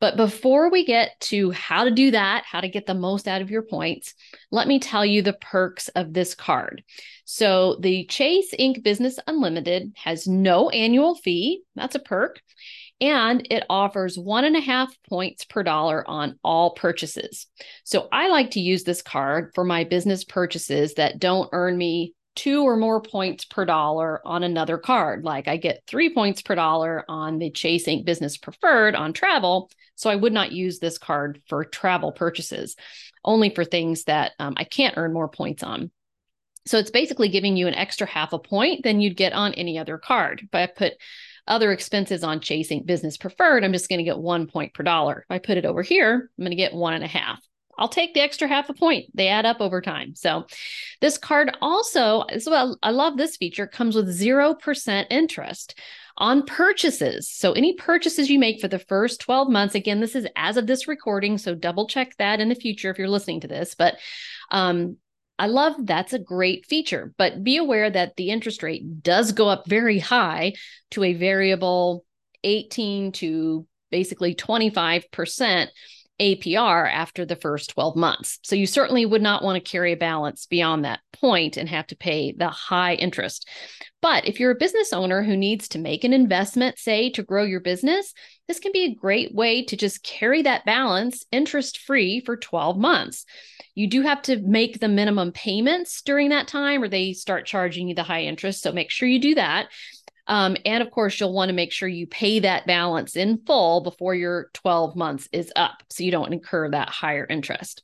But 0.02 0.16
before 0.16 0.68
we 0.68 0.85
get 0.85 1.12
to 1.30 1.52
how 1.52 1.85
to 1.85 1.90
do 1.92 2.11
that, 2.11 2.42
how 2.44 2.61
to 2.61 2.68
get 2.68 2.87
the 2.87 2.92
most 2.92 3.28
out 3.28 3.40
of 3.40 3.52
your 3.52 3.62
points, 3.62 4.14
let 4.50 4.66
me 4.66 4.80
tell 4.80 5.06
you 5.06 5.23
the 5.23 5.35
perks 5.35 5.87
of 5.90 6.12
this 6.12 6.35
card. 6.35 6.82
So, 7.25 7.76
the 7.78 8.04
Chase 8.06 8.52
Ink 8.59 8.82
Business 8.82 9.21
Unlimited 9.28 9.92
has 9.94 10.26
no 10.26 10.71
annual 10.71 11.14
fee. 11.14 11.62
That's 11.76 11.94
a 11.94 12.00
perk. 12.00 12.42
And 13.00 13.47
it 13.49 13.62
offers 13.71 14.18
one 14.18 14.44
and 14.44 14.56
a 14.56 14.61
half 14.61 14.92
points 15.09 15.44
per 15.44 15.62
dollar 15.62 16.04
on 16.11 16.37
all 16.42 16.73
purchases. 16.73 17.47
So, 17.85 18.09
I 18.11 18.26
like 18.26 18.50
to 18.50 18.61
use 18.61 18.82
this 18.82 19.02
card 19.02 19.52
for 19.54 19.62
my 19.62 19.85
business 19.85 20.25
purchases 20.25 20.94
that 20.94 21.21
don't 21.21 21.49
earn 21.52 21.78
me 21.78 22.12
two 22.34 22.62
or 22.62 22.76
more 22.76 23.00
points 23.00 23.44
per 23.44 23.64
dollar 23.64 24.26
on 24.26 24.42
another 24.42 24.78
card. 24.78 25.24
Like 25.24 25.48
I 25.48 25.56
get 25.56 25.82
three 25.86 26.12
points 26.12 26.42
per 26.42 26.54
dollar 26.54 27.04
on 27.08 27.38
the 27.38 27.50
Chase 27.50 27.86
Ink 27.86 28.06
Business 28.06 28.38
Preferred 28.38 28.94
on 28.94 29.12
travel. 29.12 29.70
So 29.94 30.10
I 30.10 30.16
would 30.16 30.32
not 30.32 30.52
use 30.52 30.78
this 30.78 30.98
card 30.98 31.42
for 31.48 31.64
travel 31.64 32.12
purchases, 32.12 32.76
only 33.24 33.54
for 33.54 33.64
things 33.64 34.04
that 34.04 34.32
um, 34.38 34.54
I 34.56 34.64
can't 34.64 34.96
earn 34.96 35.12
more 35.12 35.28
points 35.28 35.62
on. 35.62 35.90
So 36.66 36.78
it's 36.78 36.90
basically 36.90 37.28
giving 37.28 37.56
you 37.56 37.66
an 37.66 37.74
extra 37.74 38.06
half 38.06 38.32
a 38.32 38.38
point 38.38 38.84
than 38.84 39.00
you'd 39.00 39.16
get 39.16 39.32
on 39.32 39.54
any 39.54 39.78
other 39.78 39.98
card. 39.98 40.42
If 40.44 40.54
I 40.54 40.66
put 40.66 40.94
other 41.46 41.72
expenses 41.72 42.22
on 42.22 42.40
Chase 42.40 42.70
Ink 42.70 42.86
Business 42.86 43.16
Preferred, 43.16 43.64
I'm 43.64 43.72
just 43.72 43.88
going 43.88 43.98
to 43.98 44.04
get 44.04 44.18
one 44.18 44.46
point 44.46 44.72
per 44.72 44.84
dollar. 44.84 45.26
If 45.28 45.34
I 45.34 45.38
put 45.38 45.58
it 45.58 45.66
over 45.66 45.82
here, 45.82 46.30
I'm 46.38 46.44
going 46.44 46.50
to 46.50 46.56
get 46.56 46.72
one 46.72 46.94
and 46.94 47.04
a 47.04 47.08
half. 47.08 47.40
I'll 47.79 47.88
take 47.88 48.14
the 48.14 48.21
extra 48.21 48.49
half 48.49 48.69
a 48.69 48.75
point. 48.75 49.07
They 49.14 49.29
add 49.29 49.47
up 49.47 49.61
over 49.61 49.81
time. 49.81 50.14
So 50.14 50.47
this 51.00 51.19
card 51.19 51.57
also, 51.61 52.25
well, 52.47 52.79
I 52.83 52.91
love 52.91 53.17
this 53.17 53.37
feature, 53.37 53.67
comes 53.67 53.95
with 53.95 54.09
0% 54.09 55.07
interest 55.11 55.79
on 56.19 56.45
purchases. 56.45 57.31
So, 57.31 57.52
any 57.52 57.75
purchases 57.75 58.29
you 58.29 58.38
make 58.38 58.61
for 58.61 58.69
the 58.69 58.79
first 58.79 59.21
12 59.21 59.49
months, 59.49 59.75
again, 59.75 60.00
this 60.00 60.14
is 60.14 60.26
as 60.37 60.57
of 60.57 60.67
this 60.67 60.87
recording. 60.87 61.38
So, 61.38 61.55
double 61.55 61.87
check 61.87 62.14
that 62.19 62.38
in 62.38 62.49
the 62.49 62.55
future 62.55 62.91
if 62.91 62.99
you're 62.99 63.09
listening 63.09 63.41
to 63.41 63.49
this. 63.49 63.75
But 63.75 63.97
um, 64.50 64.99
I 65.38 65.47
love 65.47 65.75
that's 65.79 66.12
a 66.12 66.19
great 66.19 66.67
feature, 66.67 67.14
but 67.17 67.43
be 67.43 67.57
aware 67.57 67.91
that 67.91 68.17
the 68.17 68.31
interest 68.31 68.62
rate 68.62 69.02
does 69.02 69.33
go 69.33 69.49
up 69.49 69.67
very 69.67 69.99
high 69.99 70.52
to 70.91 71.02
a 71.02 71.14
variable 71.14 72.05
18 72.45 73.12
to 73.12 73.67
basically 73.91 74.35
25% 74.35 75.69
APR 76.23 76.88
after 76.88 77.26
the 77.26 77.35
first 77.35 77.71
12 77.71 77.97
months. 77.97 78.38
So 78.45 78.55
you 78.55 78.67
certainly 78.67 79.05
would 79.05 79.23
not 79.23 79.43
want 79.43 79.62
to 79.62 79.71
carry 79.71 79.93
a 79.93 79.97
balance 79.97 80.47
beyond 80.47 80.85
that 80.85 81.00
point 81.12 81.57
and 81.57 81.69
have 81.69 81.88
to 81.88 81.97
pay 81.97 82.33
the 82.33 82.49
high 82.49 82.95
interest. 82.95 83.49
But 84.00 84.26
if 84.29 84.38
you're 84.38 84.52
a 84.52 84.57
business 84.57 84.93
owner 84.93 85.23
who 85.23 85.37
needs 85.37 85.69
to 85.69 85.81
make 85.81 86.05
an 86.05 86.12
investment, 86.12 86.79
say 86.79 87.11
to 87.11 87.25
grow 87.25 87.43
your 87.43 87.61
business, 87.61 88.14
this 88.47 88.61
can 88.61 88.71
be 88.73 88.85
a 88.85 88.95
great 88.95 89.35
way 89.35 89.64
to 89.64 89.76
just 89.76 90.05
carry 90.05 90.43
that 90.43 90.64
balance 90.64 91.25
interest 91.33 91.79
free 91.79 92.21
for 92.21 92.37
12 92.37 92.79
months. 92.79 93.26
You 93.75 93.88
do 93.88 94.02
have 94.02 94.23
to 94.23 94.41
make 94.43 94.79
the 94.79 94.88
minimum 94.88 95.33
payments 95.33 96.02
during 96.02 96.29
that 96.29 96.47
time, 96.47 96.83
or 96.83 96.88
they 96.88 97.14
start 97.14 97.47
charging 97.47 97.88
you 97.88 97.95
the 97.95 98.02
high 98.02 98.23
interest. 98.23 98.62
So 98.62 98.71
make 98.71 98.91
sure 98.91 99.09
you 99.09 99.21
do 99.21 99.35
that. 99.35 99.69
Um, 100.26 100.57
and 100.64 100.83
of 100.83 100.91
course, 100.91 101.19
you'll 101.19 101.33
want 101.33 101.49
to 101.49 101.55
make 101.55 101.73
sure 101.73 101.88
you 101.88 102.07
pay 102.07 102.41
that 102.41 102.67
balance 102.67 103.17
in 103.17 103.41
full 103.45 103.81
before 103.81 104.14
your 104.14 104.50
12 104.55 104.97
months 104.97 105.29
is 105.33 105.52
up 105.57 105.83
so 105.91 106.05
you 106.05 106.11
don't 106.11 106.33
incur 106.33 106.71
that 106.71 106.88
higher 106.88 107.26
interest. 107.29 107.83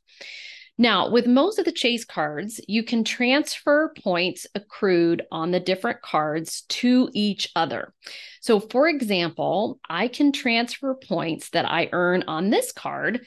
Now, 0.77 1.09
with 1.09 1.27
most 1.27 1.59
of 1.59 1.65
the 1.65 1.73
Chase 1.73 2.05
cards, 2.05 2.61
you 2.65 2.83
can 2.83 3.03
transfer 3.03 3.93
points 4.01 4.47
accrued 4.55 5.23
on 5.29 5.51
the 5.51 5.59
different 5.59 6.01
cards 6.01 6.61
to 6.69 7.09
each 7.13 7.49
other. 7.53 7.93
So, 8.39 8.61
for 8.61 8.87
example, 8.87 9.81
I 9.89 10.07
can 10.07 10.31
transfer 10.31 10.95
points 10.95 11.49
that 11.49 11.69
I 11.69 11.89
earn 11.91 12.23
on 12.29 12.49
this 12.49 12.71
card 12.71 13.25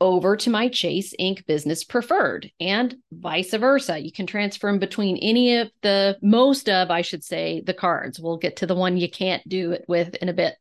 over 0.00 0.36
to 0.36 0.50
my 0.50 0.68
Chase 0.68 1.14
Ink 1.18 1.44
Business 1.46 1.84
Preferred 1.84 2.50
and 2.58 2.96
vice 3.12 3.52
versa. 3.52 3.98
You 3.98 4.12
can 4.12 4.26
transfer 4.26 4.68
them 4.68 4.78
between 4.78 5.16
any 5.18 5.56
of 5.58 5.70
the 5.82 6.18
most 6.22 6.68
of, 6.68 6.90
I 6.90 7.02
should 7.02 7.22
say, 7.22 7.62
the 7.64 7.74
cards. 7.74 8.18
We'll 8.18 8.38
get 8.38 8.56
to 8.56 8.66
the 8.66 8.74
one 8.74 8.96
you 8.96 9.10
can't 9.10 9.46
do 9.48 9.72
it 9.72 9.84
with 9.86 10.14
in 10.16 10.28
a 10.28 10.34
bit. 10.34 10.54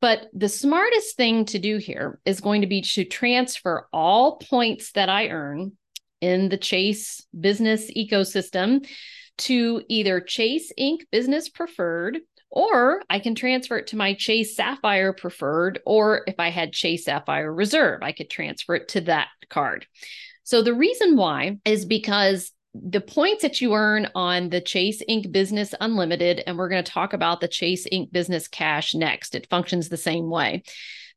But 0.00 0.28
the 0.32 0.48
smartest 0.48 1.16
thing 1.16 1.44
to 1.46 1.58
do 1.58 1.76
here 1.76 2.18
is 2.24 2.40
going 2.40 2.62
to 2.62 2.66
be 2.66 2.82
to 2.82 3.04
transfer 3.04 3.86
all 3.92 4.38
points 4.38 4.92
that 4.92 5.08
I 5.08 5.28
earn 5.28 5.72
in 6.20 6.48
the 6.48 6.56
Chase 6.56 7.26
business 7.38 7.90
ecosystem 7.90 8.86
to 9.38 9.82
either 9.88 10.20
Chase 10.20 10.72
Ink 10.76 11.06
Business 11.10 11.48
Preferred 11.48 12.18
or 12.50 13.02
I 13.08 13.18
can 13.18 13.34
transfer 13.34 13.78
it 13.78 13.88
to 13.88 13.96
my 13.96 14.14
Chase 14.14 14.56
Sapphire 14.56 15.12
Preferred, 15.12 15.80
or 15.86 16.22
if 16.26 16.36
I 16.38 16.50
had 16.50 16.72
Chase 16.72 17.04
Sapphire 17.04 17.52
Reserve, 17.52 18.02
I 18.02 18.12
could 18.12 18.30
transfer 18.30 18.74
it 18.74 18.88
to 18.88 19.02
that 19.02 19.28
card. 19.48 19.86
So 20.42 20.62
the 20.62 20.74
reason 20.74 21.16
why 21.16 21.58
is 21.64 21.84
because 21.84 22.52
the 22.74 23.00
points 23.00 23.42
that 23.42 23.60
you 23.60 23.74
earn 23.74 24.08
on 24.14 24.48
the 24.48 24.60
Chase 24.60 25.02
Ink 25.08 25.30
Business 25.32 25.74
Unlimited, 25.80 26.42
and 26.46 26.56
we're 26.56 26.68
going 26.68 26.82
to 26.82 26.92
talk 26.92 27.12
about 27.12 27.40
the 27.40 27.48
Chase 27.48 27.86
Ink 27.90 28.12
Business 28.12 28.48
Cash 28.48 28.94
next. 28.94 29.34
It 29.34 29.48
functions 29.50 29.88
the 29.88 29.96
same 29.96 30.30
way. 30.30 30.62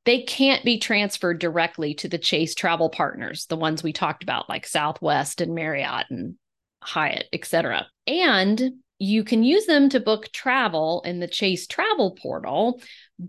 They 0.06 0.24
can't 0.24 0.66
be 0.66 0.80
transferred 0.80 1.40
directly 1.40 1.94
to 1.96 2.10
the 2.10 2.18
Chase 2.18 2.56
travel 2.56 2.90
partners, 2.90 3.46
the 3.46 3.56
ones 3.56 3.84
we 3.84 3.94
talked 3.94 4.24
about, 4.24 4.50
like 4.50 4.68
Southwest 4.68 5.42
and 5.42 5.56
Marriott 5.56 6.08
and 6.10 6.36
Hyatt, 6.82 7.28
etc. 7.32 7.88
And 8.06 8.62
you 9.00 9.24
can 9.24 9.44
use 9.44 9.66
them 9.66 9.90
to 9.90 10.00
book 10.00 10.32
travel 10.32 11.02
in 11.06 11.20
the 11.20 11.28
Chase 11.28 11.68
travel 11.68 12.12
portal, 12.12 12.82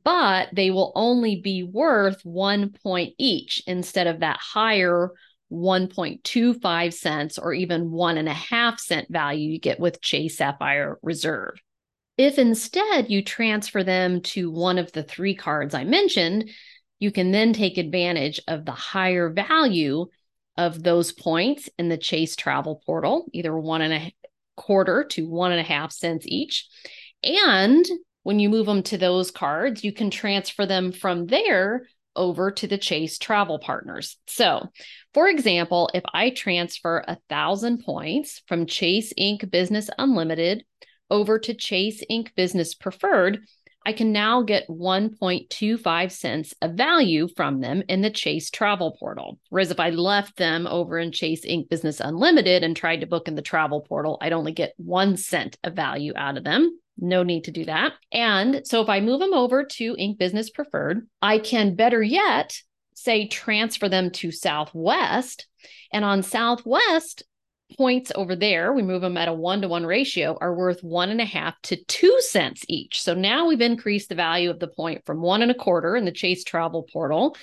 but 0.02 0.48
they 0.52 0.70
will 0.70 0.92
only 0.94 1.40
be 1.40 1.62
worth 1.62 2.20
one 2.24 2.70
point 2.70 3.14
each 3.18 3.62
instead 3.66 4.06
of 4.06 4.20
that 4.20 4.38
higher 4.38 5.10
1.25 5.52 6.92
cents 6.92 7.38
or 7.38 7.52
even 7.52 7.90
one 7.90 8.18
and 8.18 8.28
a 8.28 8.34
half 8.34 8.80
cent 8.80 9.10
value 9.10 9.52
you 9.52 9.60
get 9.60 9.78
with 9.78 10.00
Chase 10.00 10.38
Sapphire 10.38 10.98
Reserve. 11.02 11.54
If 12.16 12.38
instead 12.38 13.10
you 13.10 13.22
transfer 13.22 13.82
them 13.82 14.20
to 14.22 14.50
one 14.50 14.78
of 14.78 14.92
the 14.92 15.02
three 15.02 15.34
cards 15.34 15.74
I 15.74 15.84
mentioned, 15.84 16.50
you 16.98 17.10
can 17.10 17.32
then 17.32 17.52
take 17.52 17.76
advantage 17.76 18.40
of 18.46 18.64
the 18.64 18.72
higher 18.72 19.28
value 19.28 20.06
of 20.56 20.82
those 20.82 21.12
points 21.12 21.68
in 21.78 21.88
the 21.88 21.98
Chase 21.98 22.36
travel 22.36 22.80
portal, 22.86 23.26
either 23.32 23.56
one 23.56 23.82
and 23.82 23.92
a 23.92 24.12
quarter 24.56 25.04
to 25.10 25.28
one 25.28 25.52
and 25.52 25.60
a 25.60 25.64
half 25.64 25.92
cents 25.92 26.26
each. 26.28 26.68
And 27.22 27.84
when 28.22 28.38
you 28.38 28.48
move 28.48 28.66
them 28.66 28.82
to 28.84 28.98
those 28.98 29.30
cards, 29.30 29.84
you 29.84 29.92
can 29.92 30.10
transfer 30.10 30.66
them 30.66 30.92
from 30.92 31.26
there 31.26 31.86
over 32.16 32.50
to 32.50 32.66
the 32.66 32.78
Chase 32.78 33.18
travel 33.18 33.58
partners. 33.58 34.16
So, 34.26 34.68
for 35.12 35.28
example, 35.28 35.90
if 35.94 36.04
I 36.12 36.30
transfer 36.30 37.04
a 37.06 37.18
thousand 37.28 37.84
points 37.84 38.42
from 38.46 38.66
Chase 38.66 39.12
Ink 39.16 39.50
Business 39.50 39.90
Unlimited 39.98 40.64
over 41.10 41.38
to 41.40 41.54
Chase 41.54 42.02
Ink 42.08 42.32
Business 42.36 42.74
Preferred, 42.74 43.40
I 43.86 43.92
can 43.92 44.12
now 44.12 44.42
get 44.42 44.68
1.25 44.68 46.10
cents 46.10 46.54
of 46.62 46.72
value 46.72 47.28
from 47.36 47.60
them 47.60 47.82
in 47.88 48.00
the 48.00 48.10
Chase 48.10 48.50
travel 48.50 48.96
portal. 48.98 49.38
Whereas 49.50 49.70
if 49.70 49.78
I 49.78 49.90
left 49.90 50.36
them 50.36 50.66
over 50.66 50.98
in 50.98 51.12
Chase 51.12 51.44
Ink 51.44 51.68
Business 51.68 52.00
Unlimited 52.00 52.62
and 52.62 52.76
tried 52.76 53.00
to 53.00 53.06
book 53.06 53.28
in 53.28 53.34
the 53.34 53.42
travel 53.42 53.82
portal, 53.82 54.18
I'd 54.20 54.32
only 54.32 54.52
get 54.52 54.74
one 54.76 55.16
cent 55.16 55.58
of 55.64 55.74
value 55.74 56.12
out 56.16 56.36
of 56.36 56.44
them. 56.44 56.78
No 56.96 57.22
need 57.22 57.44
to 57.44 57.50
do 57.50 57.64
that. 57.66 57.92
And 58.12 58.62
so 58.64 58.80
if 58.80 58.88
I 58.88 59.00
move 59.00 59.20
them 59.20 59.34
over 59.34 59.64
to 59.64 59.96
Ink 59.98 60.18
Business 60.18 60.50
Preferred, 60.50 61.06
I 61.20 61.38
can 61.38 61.74
better 61.74 62.02
yet 62.02 62.56
say 62.94 63.26
transfer 63.26 63.88
them 63.88 64.10
to 64.12 64.30
Southwest. 64.30 65.46
And 65.92 66.04
on 66.04 66.22
Southwest, 66.22 67.24
points 67.76 68.12
over 68.14 68.36
there, 68.36 68.72
we 68.72 68.82
move 68.82 69.02
them 69.02 69.16
at 69.16 69.28
a 69.28 69.32
one 69.32 69.60
to 69.62 69.68
one 69.68 69.86
ratio, 69.86 70.36
are 70.40 70.54
worth 70.54 70.82
one 70.82 71.10
and 71.10 71.20
a 71.20 71.24
half 71.24 71.60
to 71.62 71.82
two 71.84 72.16
cents 72.20 72.64
each. 72.68 73.02
So 73.02 73.14
now 73.14 73.46
we've 73.46 73.60
increased 73.60 74.08
the 74.08 74.14
value 74.14 74.50
of 74.50 74.60
the 74.60 74.68
point 74.68 75.04
from 75.04 75.20
one 75.20 75.42
and 75.42 75.50
a 75.50 75.54
quarter 75.54 75.96
in 75.96 76.04
the 76.04 76.12
Chase 76.12 76.44
Travel 76.44 76.86
Portal 76.92 77.36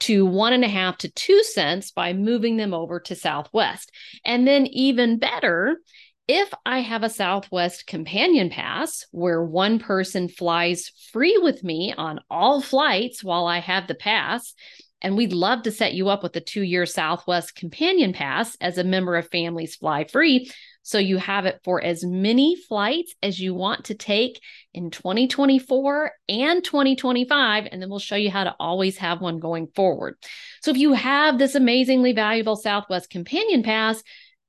to 0.00 0.26
one 0.26 0.52
and 0.52 0.64
a 0.64 0.68
half 0.68 0.98
to 0.98 1.10
two 1.10 1.42
cents 1.42 1.90
by 1.90 2.12
moving 2.12 2.56
them 2.56 2.74
over 2.74 3.00
to 3.00 3.14
Southwest. 3.14 3.90
And 4.24 4.46
then, 4.46 4.66
even 4.66 5.18
better, 5.18 5.78
if 6.26 6.52
I 6.64 6.80
have 6.80 7.02
a 7.02 7.10
Southwest 7.10 7.86
companion 7.86 8.48
pass 8.48 9.04
where 9.10 9.42
one 9.42 9.78
person 9.78 10.28
flies 10.28 10.90
free 11.12 11.38
with 11.38 11.62
me 11.62 11.92
on 11.96 12.20
all 12.30 12.62
flights 12.62 13.22
while 13.22 13.46
I 13.46 13.58
have 13.58 13.86
the 13.86 13.94
pass, 13.94 14.54
and 15.04 15.16
we'd 15.16 15.34
love 15.34 15.62
to 15.62 15.70
set 15.70 15.92
you 15.92 16.08
up 16.08 16.22
with 16.22 16.34
a 16.34 16.40
two 16.40 16.62
year 16.62 16.86
Southwest 16.86 17.54
Companion 17.54 18.14
Pass 18.14 18.56
as 18.60 18.78
a 18.78 18.84
member 18.84 19.16
of 19.16 19.28
Families 19.28 19.76
Fly 19.76 20.04
Free. 20.04 20.50
So 20.82 20.98
you 20.98 21.18
have 21.18 21.46
it 21.46 21.60
for 21.62 21.82
as 21.82 22.04
many 22.04 22.56
flights 22.56 23.14
as 23.22 23.38
you 23.38 23.54
want 23.54 23.86
to 23.86 23.94
take 23.94 24.40
in 24.72 24.90
2024 24.90 26.12
and 26.28 26.64
2025. 26.64 27.68
And 27.70 27.80
then 27.80 27.90
we'll 27.90 27.98
show 27.98 28.16
you 28.16 28.30
how 28.30 28.44
to 28.44 28.56
always 28.58 28.96
have 28.98 29.20
one 29.20 29.38
going 29.38 29.68
forward. 29.68 30.16
So 30.62 30.70
if 30.70 30.78
you 30.78 30.94
have 30.94 31.38
this 31.38 31.54
amazingly 31.54 32.12
valuable 32.12 32.56
Southwest 32.56 33.10
Companion 33.10 33.62
Pass, 33.62 34.02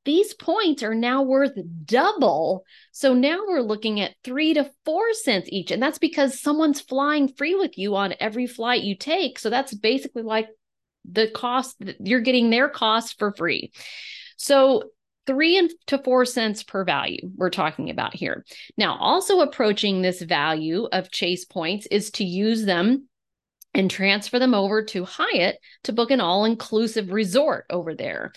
these 0.06 0.34
points 0.34 0.84
are 0.84 0.96
now 0.96 1.24
worth 1.24 1.54
double. 1.86 2.64
So 2.92 3.14
now 3.14 3.40
we're 3.48 3.62
looking 3.62 4.00
at 4.00 4.16
three 4.24 4.54
to 4.54 4.70
four 4.86 5.14
cents 5.14 5.50
each. 5.52 5.72
And 5.72 5.82
that's 5.82 5.98
because 5.98 6.40
someone's 6.40 6.80
flying 6.80 7.28
free 7.28 7.56
with 7.56 7.78
you 7.78 7.96
on 7.96 8.14
every 8.20 8.48
flight 8.48 8.84
you 8.84 8.96
take. 8.96 9.40
So 9.40 9.50
that's 9.50 9.74
basically 9.74 10.24
like 10.24 10.48
the 11.04 11.28
cost, 11.30 11.82
you're 12.00 12.22
getting 12.22 12.50
their 12.50 12.70
cost 12.70 13.18
for 13.20 13.34
free. 13.34 13.72
So 14.38 14.84
three 15.28 15.58
and 15.58 15.72
to 15.88 15.98
four 15.98 16.26
cents 16.26 16.64
per 16.64 16.84
value 16.84 17.32
we're 17.36 17.50
talking 17.50 17.90
about 17.90 18.14
here. 18.14 18.46
Now, 18.78 18.98
also 18.98 19.40
approaching 19.40 20.02
this 20.02 20.22
value 20.22 20.88
of 20.92 21.12
chase 21.12 21.46
points 21.46 21.88
is 21.88 22.12
to 22.12 22.24
use 22.24 22.66
them 22.66 23.08
and 23.76 23.92
transfer 23.92 24.40
them 24.40 24.56
over 24.56 24.84
to 24.84 25.06
Hyatt 25.06 25.60
to 25.84 25.94
book 25.94 26.10
an 26.10 26.22
all 26.22 26.46
inclusive 26.46 27.12
resort 27.12 27.66
over 27.70 27.94
there 27.94 28.32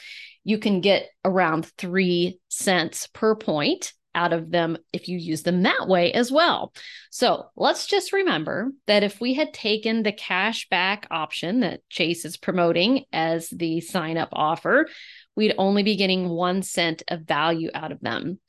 you 0.49 0.57
can 0.57 0.81
get 0.81 1.11
around 1.27 1.67
three 1.77 2.39
cents 2.49 3.07
per 3.09 3.35
point 3.35 3.93
out 4.15 4.33
of 4.33 4.51
them 4.51 4.79
if 4.95 5.07
you 5.07 5.19
use 5.19 5.43
them 5.43 5.65
that 5.65 5.87
way 5.87 6.11
as 6.11 6.33
well. 6.33 6.73
So 7.11 7.51
let's 7.55 7.87
just 7.87 8.15
remember 8.15 8.73
that 8.87 9.03
if 9.03 9.21
we 9.21 9.35
had 9.35 9.53
taken 9.53 10.03
the 10.03 10.13
cash 10.13 10.67
back 10.71 11.07
option 11.11 11.61
that 11.61 11.87
Chase 11.91 12.25
is 12.25 12.39
promoting 12.39 13.05
as 13.13 13.51
the 13.51 13.83
sign 13.83 14.17
up 14.17 14.31
offer, 14.33 14.89
we'd 15.37 15.55
only 15.59 15.83
be 15.83 15.97
getting 15.97 16.31
one 16.31 16.63
cent 16.63 17.03
of 17.09 17.25
value 17.25 17.69
out 17.75 17.93
of 17.93 18.01
them. 18.01 18.41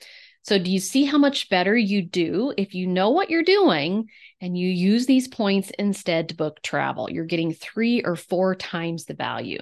So, 0.44 0.58
do 0.58 0.72
you 0.72 0.80
see 0.80 1.04
how 1.04 1.18
much 1.18 1.50
better 1.50 1.78
you 1.78 2.02
do 2.02 2.54
if 2.58 2.74
you 2.74 2.88
know 2.88 3.10
what 3.10 3.30
you're 3.30 3.44
doing 3.44 4.10
and 4.42 4.58
you 4.58 4.70
use 4.70 5.06
these 5.06 5.28
points 5.28 5.70
instead 5.78 6.30
to 6.30 6.36
book 6.36 6.62
travel? 6.64 7.10
You're 7.10 7.26
getting 7.26 7.54
three 7.54 8.02
or 8.04 8.16
four 8.16 8.56
times 8.56 9.06
the 9.06 9.14
value. 9.14 9.60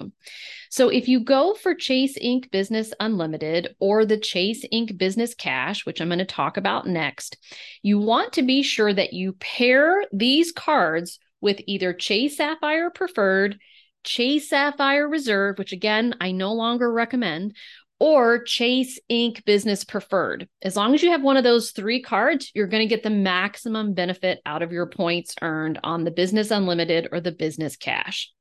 So, 0.70 0.90
if 0.90 1.08
you 1.08 1.22
go 1.22 1.56
for 1.56 1.74
Chase 1.74 2.16
Ink 2.22 2.52
Business 2.52 2.94
Unlimited 3.00 3.76
or 3.80 4.06
the 4.06 4.20
Chase 4.20 4.64
Ink 4.72 4.98
Business 4.98 5.34
Cash, 5.34 5.86
which 5.86 6.00
I'm 6.00 6.10
going 6.10 6.20
to 6.20 6.26
talk 6.26 6.58
about 6.58 6.88
next, 6.88 7.38
you 7.82 7.98
want 7.98 8.34
to 8.34 8.44
be 8.44 8.62
sure 8.62 8.94
that 8.94 9.14
you 9.14 9.34
pair 9.34 10.04
these 10.14 10.52
cards 10.52 11.20
with 11.42 11.60
either 11.66 11.92
Chase 11.92 12.38
Sapphire 12.38 12.92
Preferred. 12.92 13.60
Chase 14.04 14.50
Sapphire 14.50 15.06
Reserve, 15.06 15.58
which 15.58 15.74
again, 15.74 16.16
I 16.22 16.32
no 16.32 16.54
longer 16.54 16.90
recommend, 16.90 17.58
or 18.00 18.44
Chase 18.44 19.00
Ink 19.10 19.44
Business 19.46 19.84
Preferred. 19.84 20.48
As 20.62 20.76
long 20.76 20.94
as 20.94 21.02
you 21.02 21.12
have 21.12 21.24
one 21.24 21.38
of 21.38 21.44
those 21.44 21.72
three 21.72 22.02
cards, 22.02 22.52
you're 22.54 22.68
going 22.68 22.88
to 22.88 22.96
get 22.96 23.04
the 23.04 23.10
maximum 23.10 23.94
benefit 23.94 24.40
out 24.46 24.62
of 24.62 24.72
your 24.72 24.86
points 24.86 25.36
earned 25.42 25.80
on 25.84 26.04
the 26.04 26.12
Business 26.12 26.52
Unlimited 26.52 27.10
or 27.12 27.20
the 27.20 27.32
Business 27.32 27.76
Cash. 27.76 28.32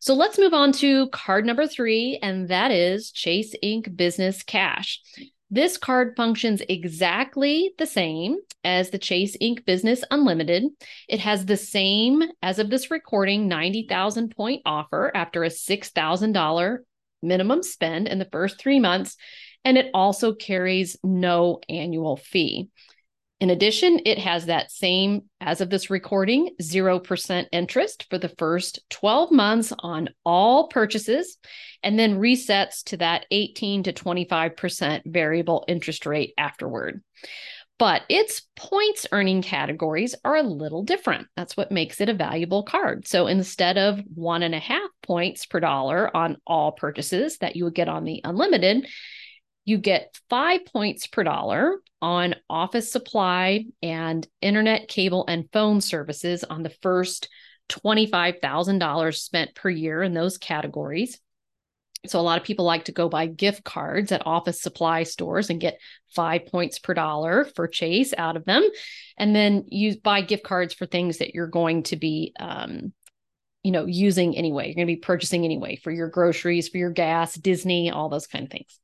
So 0.00 0.14
let's 0.14 0.38
move 0.38 0.54
on 0.54 0.72
to 0.72 1.08
card 1.10 1.46
number 1.46 1.66
three, 1.66 2.18
and 2.22 2.48
that 2.48 2.70
is 2.70 3.12
Chase 3.12 3.54
Ink 3.62 3.94
Business 3.94 4.42
Cash. 4.42 5.00
This 5.48 5.76
card 5.76 6.14
functions 6.16 6.62
exactly 6.66 7.74
the 7.76 7.86
same 7.86 8.38
as 8.64 8.88
the 8.88 8.98
Chase 8.98 9.36
Ink 9.38 9.66
Business 9.66 10.02
Unlimited. 10.10 10.64
It 11.08 11.20
has 11.20 11.44
the 11.44 11.58
same, 11.58 12.22
as 12.42 12.58
of 12.58 12.70
this 12.70 12.90
recording, 12.90 13.48
90,000 13.48 14.34
point 14.34 14.62
offer 14.64 15.12
after 15.14 15.44
a 15.44 15.50
$6,000 15.50 16.78
minimum 17.22 17.62
spend 17.62 18.08
in 18.08 18.18
the 18.18 18.28
first 18.30 18.58
three 18.58 18.80
months, 18.80 19.16
and 19.64 19.78
it 19.78 19.90
also 19.94 20.34
carries 20.34 20.96
no 21.02 21.60
annual 21.68 22.16
fee. 22.16 22.68
In 23.42 23.50
addition, 23.50 24.02
it 24.06 24.20
has 24.20 24.46
that 24.46 24.70
same, 24.70 25.22
as 25.40 25.60
of 25.60 25.68
this 25.68 25.90
recording, 25.90 26.50
0% 26.62 27.46
interest 27.50 28.06
for 28.08 28.16
the 28.16 28.28
first 28.28 28.78
12 28.90 29.32
months 29.32 29.72
on 29.80 30.10
all 30.24 30.68
purchases, 30.68 31.38
and 31.82 31.98
then 31.98 32.20
resets 32.20 32.84
to 32.84 32.98
that 32.98 33.26
18 33.32 33.82
to 33.82 33.92
25% 33.92 35.02
variable 35.06 35.64
interest 35.66 36.06
rate 36.06 36.34
afterward. 36.38 37.02
But 37.80 38.02
its 38.08 38.42
points 38.54 39.08
earning 39.10 39.42
categories 39.42 40.14
are 40.24 40.36
a 40.36 40.44
little 40.44 40.84
different. 40.84 41.26
That's 41.36 41.56
what 41.56 41.72
makes 41.72 42.00
it 42.00 42.08
a 42.08 42.14
valuable 42.14 42.62
card. 42.62 43.08
So 43.08 43.26
instead 43.26 43.76
of 43.76 44.00
one 44.14 44.44
and 44.44 44.54
a 44.54 44.60
half 44.60 44.88
points 45.02 45.46
per 45.46 45.60
dollar 45.60 46.14
on 46.16 46.36
all 46.46 46.72
purchases 46.72 47.38
that 47.38 47.56
you 47.56 47.64
would 47.64 47.74
get 47.74 47.88
on 47.88 48.04
the 48.04 48.20
unlimited, 48.24 48.86
you 49.64 49.78
get 49.78 50.18
five 50.28 50.64
points 50.66 51.06
per 51.06 51.22
dollar 51.22 51.80
on 52.00 52.34
office 52.50 52.90
supply 52.90 53.64
and 53.82 54.26
internet, 54.40 54.88
cable, 54.88 55.24
and 55.28 55.48
phone 55.52 55.80
services 55.80 56.42
on 56.44 56.62
the 56.62 56.74
first 56.82 57.28
$25,000 57.68 59.14
spent 59.14 59.54
per 59.54 59.70
year 59.70 60.02
in 60.02 60.14
those 60.14 60.36
categories. 60.36 61.18
So, 62.06 62.18
a 62.18 62.22
lot 62.22 62.40
of 62.40 62.44
people 62.44 62.64
like 62.64 62.86
to 62.86 62.92
go 62.92 63.08
buy 63.08 63.26
gift 63.26 63.62
cards 63.62 64.10
at 64.10 64.26
office 64.26 64.60
supply 64.60 65.04
stores 65.04 65.50
and 65.50 65.60
get 65.60 65.78
five 66.16 66.46
points 66.46 66.80
per 66.80 66.94
dollar 66.94 67.44
for 67.54 67.68
Chase 67.68 68.12
out 68.18 68.36
of 68.36 68.44
them. 68.44 68.68
And 69.16 69.36
then 69.36 69.66
you 69.68 70.00
buy 70.00 70.22
gift 70.22 70.42
cards 70.42 70.74
for 70.74 70.84
things 70.84 71.18
that 71.18 71.32
you're 71.32 71.46
going 71.46 71.84
to 71.84 71.96
be 71.96 72.32
um, 72.40 72.92
you 73.62 73.70
know 73.70 73.86
using 73.86 74.36
anyway. 74.36 74.66
You're 74.66 74.74
going 74.74 74.86
to 74.86 74.94
be 74.94 75.00
purchasing 75.00 75.44
anyway 75.44 75.76
for 75.76 75.90
your 75.90 76.08
groceries 76.08 76.68
for 76.68 76.78
your 76.78 76.90
gas 76.90 77.34
disney 77.34 77.90
all 77.90 78.08
those 78.08 78.26
kind 78.26 78.44
of 78.44 78.50
things. 78.50 78.78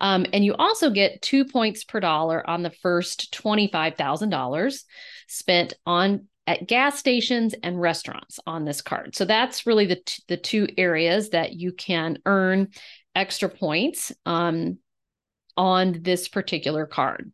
Um, 0.00 0.26
and 0.32 0.44
you 0.44 0.54
also 0.54 0.90
get 0.90 1.22
two 1.22 1.44
points 1.44 1.84
per 1.84 2.00
dollar 2.00 2.48
on 2.48 2.62
the 2.62 2.70
first 2.70 3.32
$25000 3.32 4.82
spent 5.28 5.74
on 5.86 6.26
at 6.46 6.66
gas 6.66 6.98
stations 6.98 7.54
and 7.62 7.80
restaurants 7.80 8.40
on 8.46 8.64
this 8.64 8.82
card. 8.82 9.14
So 9.14 9.24
that's 9.24 9.64
really 9.64 9.86
the, 9.86 10.02
t- 10.04 10.22
the 10.26 10.36
two 10.36 10.66
areas 10.76 11.30
that 11.30 11.52
you 11.52 11.72
can 11.72 12.18
earn 12.26 12.68
extra 13.14 13.48
points 13.48 14.10
um, 14.26 14.78
on 15.56 16.00
this 16.02 16.28
particular 16.28 16.86
card 16.86 17.32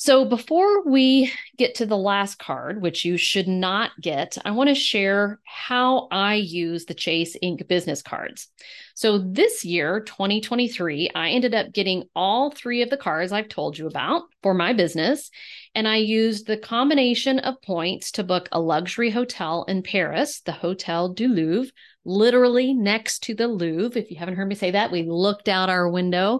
so, 0.00 0.24
before 0.24 0.84
we 0.88 1.32
get 1.56 1.74
to 1.74 1.86
the 1.86 1.96
last 1.96 2.38
card, 2.38 2.80
which 2.80 3.04
you 3.04 3.16
should 3.16 3.48
not 3.48 3.90
get, 4.00 4.38
I 4.44 4.52
want 4.52 4.68
to 4.68 4.76
share 4.76 5.40
how 5.44 6.06
I 6.12 6.34
use 6.34 6.84
the 6.84 6.94
Chase 6.94 7.36
Ink 7.42 7.66
business 7.66 8.00
cards. 8.00 8.46
So, 8.94 9.18
this 9.18 9.64
year, 9.64 9.98
2023, 9.98 11.10
I 11.16 11.30
ended 11.30 11.52
up 11.52 11.72
getting 11.72 12.04
all 12.14 12.52
three 12.52 12.82
of 12.82 12.90
the 12.90 12.96
cards 12.96 13.32
I've 13.32 13.48
told 13.48 13.76
you 13.76 13.88
about 13.88 14.22
for 14.40 14.54
my 14.54 14.72
business. 14.72 15.32
And 15.74 15.88
I 15.88 15.96
used 15.96 16.46
the 16.46 16.56
combination 16.56 17.40
of 17.40 17.60
points 17.60 18.12
to 18.12 18.22
book 18.22 18.48
a 18.52 18.60
luxury 18.60 19.10
hotel 19.10 19.64
in 19.66 19.82
Paris, 19.82 20.42
the 20.42 20.52
Hotel 20.52 21.08
du 21.08 21.26
Louvre, 21.26 21.72
literally 22.04 22.72
next 22.72 23.24
to 23.24 23.34
the 23.34 23.48
Louvre. 23.48 24.00
If 24.00 24.12
you 24.12 24.16
haven't 24.16 24.36
heard 24.36 24.48
me 24.48 24.54
say 24.54 24.70
that, 24.70 24.92
we 24.92 25.02
looked 25.02 25.48
out 25.48 25.70
our 25.70 25.88
window 25.88 26.38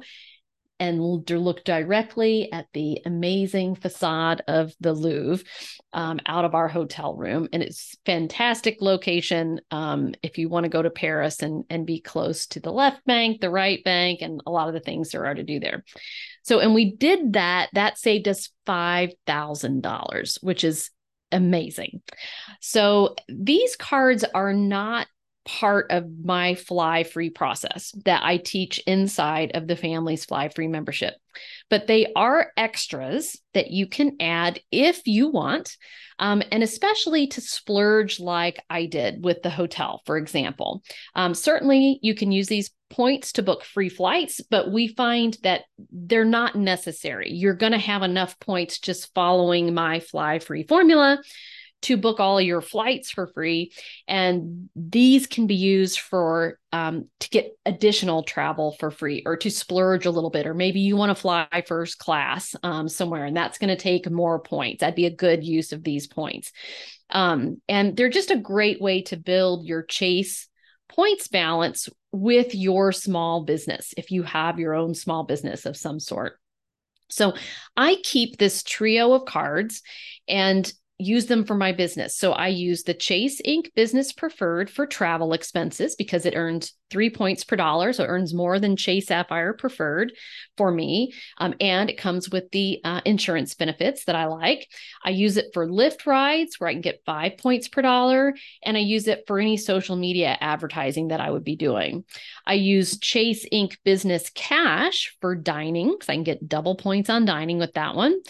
and 0.80 1.00
look 1.00 1.64
directly 1.64 2.52
at 2.52 2.66
the 2.72 3.00
amazing 3.04 3.74
facade 3.74 4.42
of 4.46 4.72
the 4.80 4.92
Louvre 4.92 5.44
um, 5.92 6.20
out 6.26 6.44
of 6.44 6.54
our 6.54 6.68
hotel 6.68 7.14
room. 7.14 7.48
And 7.52 7.62
it's 7.62 7.96
fantastic 8.04 8.78
location 8.80 9.60
um, 9.70 10.14
if 10.22 10.38
you 10.38 10.48
want 10.48 10.64
to 10.64 10.70
go 10.70 10.82
to 10.82 10.90
Paris 10.90 11.42
and, 11.42 11.64
and 11.70 11.86
be 11.86 12.00
close 12.00 12.46
to 12.48 12.60
the 12.60 12.72
left 12.72 13.04
bank, 13.04 13.40
the 13.40 13.50
right 13.50 13.82
bank, 13.82 14.20
and 14.22 14.40
a 14.46 14.50
lot 14.50 14.68
of 14.68 14.74
the 14.74 14.80
things 14.80 15.10
there 15.10 15.26
are 15.26 15.34
to 15.34 15.42
do 15.42 15.58
there. 15.58 15.84
So, 16.42 16.60
and 16.60 16.74
we 16.74 16.94
did 16.94 17.34
that, 17.34 17.70
that 17.72 17.98
saved 17.98 18.28
us 18.28 18.50
$5,000, 18.66 20.42
which 20.42 20.64
is 20.64 20.90
amazing. 21.32 22.02
So 22.60 23.16
these 23.28 23.76
cards 23.76 24.24
are 24.24 24.54
not 24.54 25.06
part 25.48 25.86
of 25.90 26.04
my 26.22 26.54
fly 26.54 27.04
free 27.04 27.30
process 27.30 27.92
that 28.04 28.22
I 28.22 28.36
teach 28.36 28.78
inside 28.86 29.52
of 29.54 29.66
the 29.66 29.76
Families 29.76 30.26
Fly 30.26 30.50
Free 30.50 30.68
membership. 30.68 31.14
But 31.70 31.86
they 31.86 32.12
are 32.14 32.52
extras 32.56 33.40
that 33.54 33.70
you 33.70 33.86
can 33.86 34.16
add 34.20 34.60
if 34.70 35.06
you 35.06 35.28
want, 35.28 35.74
um, 36.18 36.42
and 36.52 36.62
especially 36.62 37.28
to 37.28 37.40
splurge 37.40 38.20
like 38.20 38.62
I 38.68 38.84
did 38.84 39.24
with 39.24 39.42
the 39.42 39.48
hotel, 39.48 40.02
for 40.04 40.18
example. 40.18 40.82
Um, 41.14 41.32
certainly, 41.32 41.98
you 42.02 42.14
can 42.14 42.30
use 42.30 42.48
these 42.48 42.70
points 42.90 43.32
to 43.32 43.42
book 43.42 43.64
free 43.64 43.88
flights, 43.88 44.42
but 44.50 44.70
we 44.70 44.88
find 44.88 45.38
that 45.44 45.62
they're 45.90 46.24
not 46.26 46.56
necessary. 46.56 47.32
You're 47.32 47.54
going 47.54 47.72
to 47.72 47.78
have 47.78 48.02
enough 48.02 48.38
points 48.38 48.80
just 48.80 49.14
following 49.14 49.72
my 49.72 50.00
fly 50.00 50.40
free 50.40 50.64
formula 50.64 51.22
to 51.82 51.96
book 51.96 52.18
all 52.18 52.40
your 52.40 52.60
flights 52.60 53.10
for 53.10 53.26
free. 53.28 53.72
And 54.06 54.68
these 54.74 55.26
can 55.26 55.46
be 55.46 55.54
used 55.54 56.00
for 56.00 56.58
um, 56.72 57.08
to 57.20 57.30
get 57.30 57.56
additional 57.64 58.22
travel 58.22 58.76
for 58.78 58.90
free 58.90 59.22
or 59.24 59.36
to 59.38 59.50
splurge 59.50 60.04
a 60.04 60.10
little 60.10 60.30
bit 60.30 60.46
or 60.46 60.54
maybe 60.54 60.80
you 60.80 60.96
want 60.96 61.10
to 61.10 61.14
fly 61.14 61.46
first 61.66 61.98
class 61.98 62.54
um, 62.62 62.88
somewhere 62.88 63.24
and 63.24 63.36
that's 63.36 63.58
going 63.58 63.68
to 63.68 63.82
take 63.82 64.10
more 64.10 64.40
points. 64.40 64.80
That'd 64.80 64.96
be 64.96 65.06
a 65.06 65.14
good 65.14 65.44
use 65.44 65.72
of 65.72 65.84
these 65.84 66.06
points. 66.06 66.52
Um, 67.10 67.62
and 67.68 67.96
they're 67.96 68.10
just 68.10 68.30
a 68.30 68.36
great 68.36 68.80
way 68.80 69.02
to 69.02 69.16
build 69.16 69.64
your 69.66 69.82
chase 69.82 70.48
points 70.88 71.28
balance 71.28 71.88
with 72.12 72.54
your 72.54 72.92
small 72.92 73.44
business 73.44 73.94
if 73.96 74.10
you 74.10 74.22
have 74.22 74.58
your 74.58 74.74
own 74.74 74.94
small 74.94 75.24
business 75.24 75.66
of 75.66 75.76
some 75.76 76.00
sort. 76.00 76.38
So 77.10 77.34
I 77.76 77.96
keep 78.02 78.36
this 78.36 78.62
trio 78.62 79.12
of 79.12 79.24
cards 79.24 79.82
and 80.26 80.70
use 80.98 81.26
them 81.26 81.44
for 81.44 81.54
my 81.54 81.72
business. 81.72 82.16
So 82.16 82.32
I 82.32 82.48
use 82.48 82.82
the 82.82 82.94
Chase 82.94 83.40
Ink 83.44 83.72
Business 83.74 84.12
Preferred 84.12 84.68
for 84.68 84.86
travel 84.86 85.32
expenses 85.32 85.94
because 85.94 86.26
it 86.26 86.34
earns 86.36 86.74
three 86.90 87.10
points 87.10 87.44
per 87.44 87.56
dollar. 87.56 87.92
So 87.92 88.04
it 88.04 88.08
earns 88.08 88.34
more 88.34 88.58
than 88.58 88.76
Chase 88.76 89.06
Sapphire 89.06 89.52
Preferred 89.52 90.12
for 90.56 90.70
me. 90.70 91.12
Um, 91.38 91.54
and 91.60 91.90
it 91.90 91.98
comes 91.98 92.30
with 92.30 92.50
the 92.50 92.80
uh, 92.84 93.00
insurance 93.04 93.54
benefits 93.54 94.04
that 94.04 94.16
I 94.16 94.26
like. 94.26 94.68
I 95.04 95.10
use 95.10 95.36
it 95.36 95.46
for 95.52 95.66
Lyft 95.66 96.06
rides 96.06 96.58
where 96.58 96.68
I 96.68 96.72
can 96.72 96.80
get 96.80 97.02
five 97.04 97.38
points 97.38 97.68
per 97.68 97.82
dollar. 97.82 98.34
And 98.62 98.76
I 98.76 98.80
use 98.80 99.08
it 99.08 99.24
for 99.26 99.38
any 99.38 99.56
social 99.56 99.96
media 99.96 100.36
advertising 100.40 101.08
that 101.08 101.20
I 101.20 101.30
would 101.30 101.44
be 101.44 101.56
doing. 101.56 102.04
I 102.46 102.54
use 102.54 102.98
Chase 102.98 103.46
Ink 103.50 103.78
Business 103.84 104.30
Cash 104.34 105.16
for 105.20 105.34
dining 105.34 105.92
because 105.92 106.08
I 106.08 106.14
can 106.14 106.24
get 106.24 106.48
double 106.48 106.76
points 106.76 107.10
on 107.10 107.24
dining 107.24 107.58
with 107.58 107.74
that 107.74 107.94
one. 107.94 108.20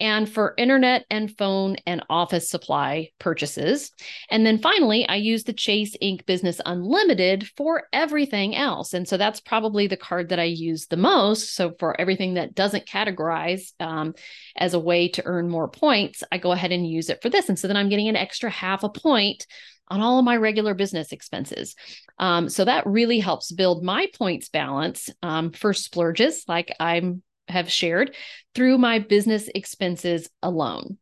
And 0.00 0.28
for 0.28 0.54
internet 0.56 1.04
and 1.10 1.36
phone 1.36 1.76
and 1.84 2.04
office 2.08 2.48
supply 2.48 3.10
purchases. 3.18 3.90
And 4.30 4.46
then 4.46 4.58
finally, 4.58 5.08
I 5.08 5.16
use 5.16 5.42
the 5.42 5.52
Chase 5.52 5.96
Ink 6.00 6.24
Business 6.24 6.60
Unlimited 6.64 7.48
for 7.56 7.88
everything 8.08 8.56
else. 8.56 8.94
And 8.94 9.06
so 9.06 9.18
that's 9.18 9.38
probably 9.38 9.86
the 9.86 9.98
card 9.98 10.30
that 10.30 10.38
I 10.38 10.44
use 10.44 10.86
the 10.86 10.96
most. 10.96 11.54
So 11.54 11.74
for 11.78 12.00
everything 12.00 12.34
that 12.34 12.54
doesn't 12.54 12.86
categorize 12.86 13.72
um, 13.80 14.14
as 14.56 14.72
a 14.72 14.80
way 14.80 15.08
to 15.08 15.22
earn 15.26 15.50
more 15.50 15.68
points, 15.68 16.24
I 16.32 16.38
go 16.38 16.52
ahead 16.52 16.72
and 16.72 16.88
use 16.88 17.10
it 17.10 17.20
for 17.20 17.28
this. 17.28 17.50
And 17.50 17.58
so 17.58 17.68
then 17.68 17.76
I'm 17.76 17.90
getting 17.90 18.08
an 18.08 18.16
extra 18.16 18.48
half 18.48 18.82
a 18.82 18.88
point 18.88 19.46
on 19.88 20.00
all 20.00 20.18
of 20.18 20.24
my 20.24 20.38
regular 20.38 20.72
business 20.72 21.12
expenses. 21.12 21.74
Um, 22.18 22.48
so 22.48 22.64
that 22.64 22.86
really 22.86 23.18
helps 23.18 23.52
build 23.52 23.84
my 23.84 24.08
points 24.16 24.48
balance 24.48 25.10
um, 25.22 25.52
for 25.52 25.74
splurges 25.74 26.44
like 26.48 26.74
I'm 26.80 27.22
have 27.48 27.70
shared 27.70 28.14
through 28.54 28.78
my 28.78 29.00
business 29.00 29.50
expenses 29.54 30.30
alone. 30.42 30.96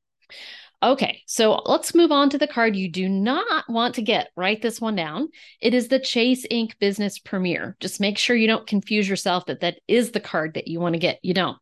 Okay, 0.83 1.23
so 1.27 1.63
let's 1.65 1.95
move 1.95 2.13
on 2.13 2.29
to 2.31 2.39
the 2.39 2.47
card 2.47 2.77
you 2.77 2.91
do 2.91 3.09
not 3.09 3.65
want 3.69 3.95
to 3.95 4.03
get. 4.03 4.29
Write 4.37 4.61
this 4.61 4.81
one 4.81 4.95
down. 4.95 5.29
It 5.61 5.73
is 5.73 5.89
the 5.89 5.99
Chase 5.99 6.45
Ink 6.51 6.77
Business 6.79 7.19
Premier. 7.19 7.77
Just 7.81 7.99
make 7.99 8.19
sure 8.19 8.37
you 8.37 8.47
don't 8.47 8.67
confuse 8.67 9.09
yourself 9.09 9.47
that 9.47 9.61
that 9.61 9.79
is 9.89 10.11
the 10.11 10.21
card 10.21 10.55
that 10.55 10.69
you 10.69 10.79
want 10.79 10.93
to 10.93 10.99
get. 10.99 11.19
You 11.23 11.33
don't. 11.33 11.57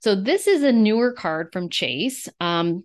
So 0.00 0.16
this 0.16 0.48
is 0.48 0.62
a 0.64 0.72
newer 0.72 1.12
card 1.12 1.52
from 1.52 1.70
Chase 1.70 2.28
um, 2.40 2.82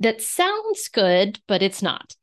that 0.00 0.22
sounds 0.22 0.88
good, 0.88 1.40
but 1.48 1.62
it's 1.62 1.82
not 1.82 2.14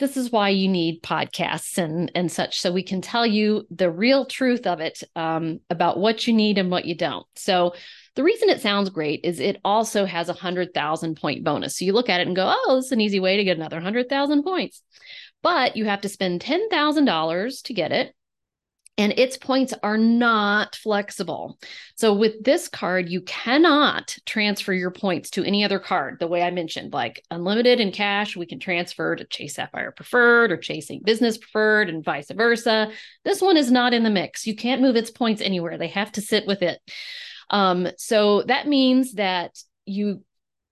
this 0.00 0.16
is 0.16 0.32
why 0.32 0.48
you 0.48 0.66
need 0.66 1.02
podcasts 1.02 1.78
and 1.78 2.10
and 2.14 2.32
such 2.32 2.58
so 2.58 2.72
we 2.72 2.82
can 2.82 3.00
tell 3.00 3.26
you 3.26 3.66
the 3.70 3.90
real 3.90 4.24
truth 4.24 4.66
of 4.66 4.80
it 4.80 5.02
um, 5.14 5.60
about 5.68 5.98
what 5.98 6.26
you 6.26 6.32
need 6.32 6.58
and 6.58 6.70
what 6.70 6.86
you 6.86 6.96
don't 6.96 7.26
so 7.36 7.74
the 8.20 8.24
reason 8.24 8.50
it 8.50 8.60
sounds 8.60 8.90
great 8.90 9.20
is 9.24 9.40
it 9.40 9.58
also 9.64 10.04
has 10.04 10.28
a 10.28 10.34
hundred 10.34 10.74
thousand 10.74 11.16
point 11.16 11.42
bonus 11.42 11.78
so 11.78 11.86
you 11.86 11.94
look 11.94 12.10
at 12.10 12.20
it 12.20 12.26
and 12.26 12.36
go 12.36 12.54
oh 12.54 12.76
this 12.76 12.84
is 12.84 12.92
an 12.92 13.00
easy 13.00 13.18
way 13.18 13.38
to 13.38 13.44
get 13.44 13.56
another 13.56 13.80
hundred 13.80 14.10
thousand 14.10 14.42
points 14.42 14.82
but 15.42 15.74
you 15.74 15.86
have 15.86 16.02
to 16.02 16.08
spend 16.10 16.42
$10000 16.42 17.62
to 17.62 17.72
get 17.72 17.92
it 17.92 18.14
and 18.98 19.14
its 19.16 19.38
points 19.38 19.72
are 19.82 19.96
not 19.96 20.76
flexible. 20.76 21.58
So 21.94 22.12
with 22.12 22.44
this 22.44 22.68
card, 22.68 23.08
you 23.08 23.22
cannot 23.22 24.14
transfer 24.26 24.74
your 24.74 24.90
points 24.90 25.30
to 25.30 25.44
any 25.44 25.64
other 25.64 25.78
card 25.78 26.18
the 26.18 26.26
way 26.26 26.42
I 26.42 26.50
mentioned, 26.50 26.92
like 26.92 27.24
unlimited 27.30 27.80
in 27.80 27.92
cash, 27.92 28.36
we 28.36 28.44
can 28.44 28.58
transfer 28.58 29.16
to 29.16 29.24
Chase 29.24 29.54
Sapphire 29.54 29.92
Preferred 29.92 30.52
or 30.52 30.58
Chase 30.58 30.90
Business 31.02 31.38
Preferred 31.38 31.88
and 31.88 32.04
vice 32.04 32.30
versa. 32.30 32.90
This 33.24 33.40
one 33.40 33.56
is 33.56 33.72
not 33.72 33.94
in 33.94 34.04
the 34.04 34.10
mix. 34.10 34.46
You 34.46 34.54
can't 34.54 34.82
move 34.82 34.96
its 34.96 35.10
points 35.10 35.40
anywhere. 35.40 35.78
They 35.78 35.88
have 35.88 36.12
to 36.12 36.20
sit 36.20 36.46
with 36.46 36.60
it. 36.60 36.78
Um, 37.50 37.88
so 37.96 38.42
that 38.44 38.68
means 38.68 39.14
that 39.14 39.58
you 39.84 40.22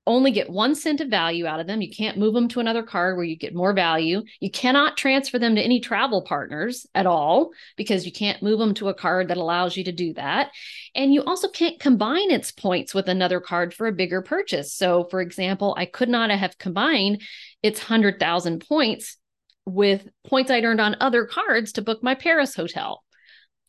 only 0.08 0.30
get 0.30 0.48
one 0.48 0.74
cent 0.74 1.02
of 1.02 1.08
value 1.08 1.46
out 1.46 1.60
of 1.60 1.66
them. 1.66 1.82
You 1.82 1.90
can't 1.90 2.16
move 2.16 2.32
them 2.32 2.48
to 2.48 2.60
another 2.60 2.82
card 2.82 3.16
where 3.16 3.26
you 3.26 3.36
get 3.36 3.54
more 3.54 3.74
value. 3.74 4.22
You 4.40 4.50
cannot 4.50 4.96
transfer 4.96 5.38
them 5.38 5.54
to 5.54 5.60
any 5.60 5.80
travel 5.80 6.22
partners 6.22 6.86
at 6.94 7.06
all 7.06 7.50
because 7.76 8.06
you 8.06 8.12
can't 8.12 8.42
move 8.42 8.58
them 8.58 8.72
to 8.74 8.88
a 8.88 8.94
card 8.94 9.28
that 9.28 9.36
allows 9.36 9.76
you 9.76 9.84
to 9.84 9.92
do 9.92 10.14
that. 10.14 10.50
And 10.94 11.12
you 11.12 11.22
also 11.24 11.48
can't 11.48 11.78
combine 11.78 12.30
its 12.30 12.50
points 12.50 12.94
with 12.94 13.06
another 13.06 13.38
card 13.38 13.74
for 13.74 13.86
a 13.86 13.92
bigger 13.92 14.22
purchase. 14.22 14.72
So, 14.72 15.04
for 15.04 15.20
example, 15.20 15.74
I 15.76 15.84
could 15.84 16.08
not 16.08 16.30
have 16.30 16.56
combined 16.56 17.20
its 17.62 17.78
100,000 17.78 18.64
points 18.66 19.18
with 19.66 20.08
points 20.26 20.50
I'd 20.50 20.64
earned 20.64 20.80
on 20.80 20.96
other 21.00 21.26
cards 21.26 21.72
to 21.72 21.82
book 21.82 22.02
my 22.02 22.14
Paris 22.14 22.54
hotel. 22.54 23.02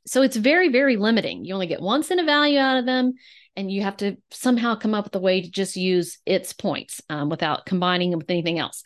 So 0.05 0.21
it's 0.21 0.38
very, 0.38 0.69
very 0.69 0.97
limiting. 0.97 1.45
You 1.45 1.53
only 1.53 1.67
get 1.67 1.81
one 1.81 2.03
cent 2.03 2.19
of 2.19 2.25
value 2.25 2.59
out 2.59 2.77
of 2.77 2.85
them 2.85 3.13
and 3.55 3.69
you 3.69 3.81
have 3.81 3.97
to 3.97 4.15
somehow 4.31 4.75
come 4.75 4.93
up 4.93 5.03
with 5.03 5.15
a 5.15 5.19
way 5.19 5.41
to 5.41 5.51
just 5.51 5.75
use 5.75 6.17
its 6.25 6.53
points 6.53 7.01
um, 7.09 7.29
without 7.29 7.65
combining 7.65 8.09
them 8.09 8.19
with 8.19 8.29
anything 8.29 8.57
else. 8.57 8.83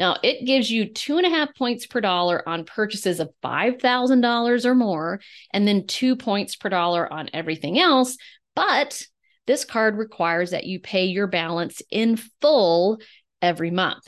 Now, 0.00 0.16
it 0.22 0.44
gives 0.44 0.68
you 0.68 0.92
two 0.92 1.18
and 1.18 1.26
a 1.26 1.30
half 1.30 1.54
points 1.54 1.86
per 1.86 2.00
dollar 2.00 2.46
on 2.48 2.64
purchases 2.64 3.20
of 3.20 3.30
$5,000 3.44 4.64
or 4.64 4.74
more, 4.74 5.20
and 5.52 5.68
then 5.68 5.86
two 5.86 6.16
points 6.16 6.56
per 6.56 6.68
dollar 6.68 7.10
on 7.12 7.30
everything 7.32 7.78
else. 7.78 8.16
But 8.56 9.00
this 9.46 9.64
card 9.64 9.96
requires 9.96 10.50
that 10.50 10.64
you 10.64 10.80
pay 10.80 11.04
your 11.04 11.28
balance 11.28 11.80
in 11.90 12.16
full 12.40 12.98
every 13.40 13.70
month. 13.70 14.02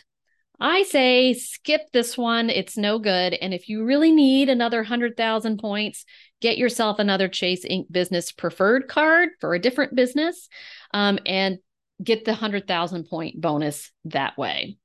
I 0.60 0.82
say 0.82 1.34
skip 1.34 1.82
this 1.92 2.18
one. 2.18 2.50
It's 2.50 2.76
no 2.76 2.98
good. 2.98 3.34
And 3.34 3.54
if 3.54 3.68
you 3.68 3.84
really 3.84 4.12
need 4.12 4.48
another 4.48 4.78
100,000 4.78 5.58
points, 5.58 6.04
get 6.40 6.58
yourself 6.58 6.98
another 6.98 7.28
Chase 7.28 7.64
Ink 7.64 7.90
Business 7.90 8.32
Preferred 8.32 8.88
card 8.88 9.30
for 9.40 9.54
a 9.54 9.60
different 9.60 9.94
business 9.94 10.48
um, 10.92 11.18
and 11.26 11.58
get 12.02 12.24
the 12.24 12.32
100,000 12.32 13.04
point 13.04 13.40
bonus 13.40 13.90
that 14.06 14.36
way. 14.36 14.76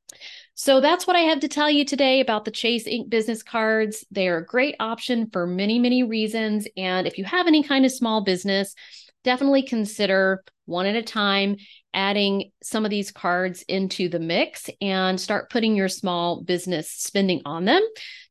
So 0.56 0.80
that's 0.82 1.08
what 1.08 1.16
I 1.16 1.22
have 1.22 1.40
to 1.40 1.48
tell 1.48 1.70
you 1.70 1.84
today 1.84 2.20
about 2.20 2.46
the 2.46 2.52
Chase 2.52 2.86
Ink 2.86 3.10
business 3.10 3.42
cards. 3.42 4.06
They 4.12 4.28
are 4.28 4.38
a 4.38 4.46
great 4.46 4.76
option 4.80 5.30
for 5.32 5.48
many, 5.48 5.80
many 5.80 6.04
reasons. 6.04 6.68
And 6.78 7.08
if 7.08 7.18
you 7.18 7.26
have 7.26 7.48
any 7.48 7.64
kind 7.64 7.86
of 7.86 7.92
small 7.92 8.24
business, 8.24 8.76
definitely 9.24 9.64
consider 9.64 10.44
one 10.66 10.86
at 10.86 10.96
a 10.96 11.02
time 11.02 11.58
adding 11.94 12.52
some 12.62 12.86
of 12.86 12.92
these 12.92 13.12
cards 13.12 13.64
into 13.68 14.10
the 14.10 14.20
mix 14.20 14.70
and 14.82 15.20
start 15.20 15.50
putting 15.50 15.76
your 15.76 15.90
small 15.90 16.42
business 16.42 16.90
spending 16.90 17.42
on 17.46 17.66
them 17.66 17.82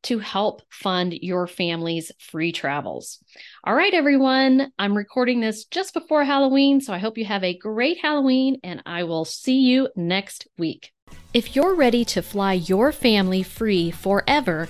to 0.03 0.19
help 0.19 0.61
fund 0.69 1.13
your 1.13 1.47
family's 1.47 2.11
free 2.19 2.51
travels. 2.51 3.23
All 3.63 3.75
right, 3.75 3.93
everyone, 3.93 4.71
I'm 4.77 4.95
recording 4.95 5.39
this 5.39 5.65
just 5.65 5.93
before 5.93 6.23
Halloween, 6.23 6.81
so 6.81 6.93
I 6.93 6.97
hope 6.97 7.17
you 7.17 7.25
have 7.25 7.43
a 7.43 7.57
great 7.57 7.99
Halloween 7.99 8.59
and 8.63 8.81
I 8.85 9.03
will 9.03 9.25
see 9.25 9.59
you 9.59 9.89
next 9.95 10.47
week. 10.57 10.91
If 11.33 11.55
you're 11.55 11.75
ready 11.75 12.05
to 12.05 12.21
fly 12.21 12.53
your 12.53 12.91
family 12.91 13.43
free 13.43 13.91
forever, 13.91 14.69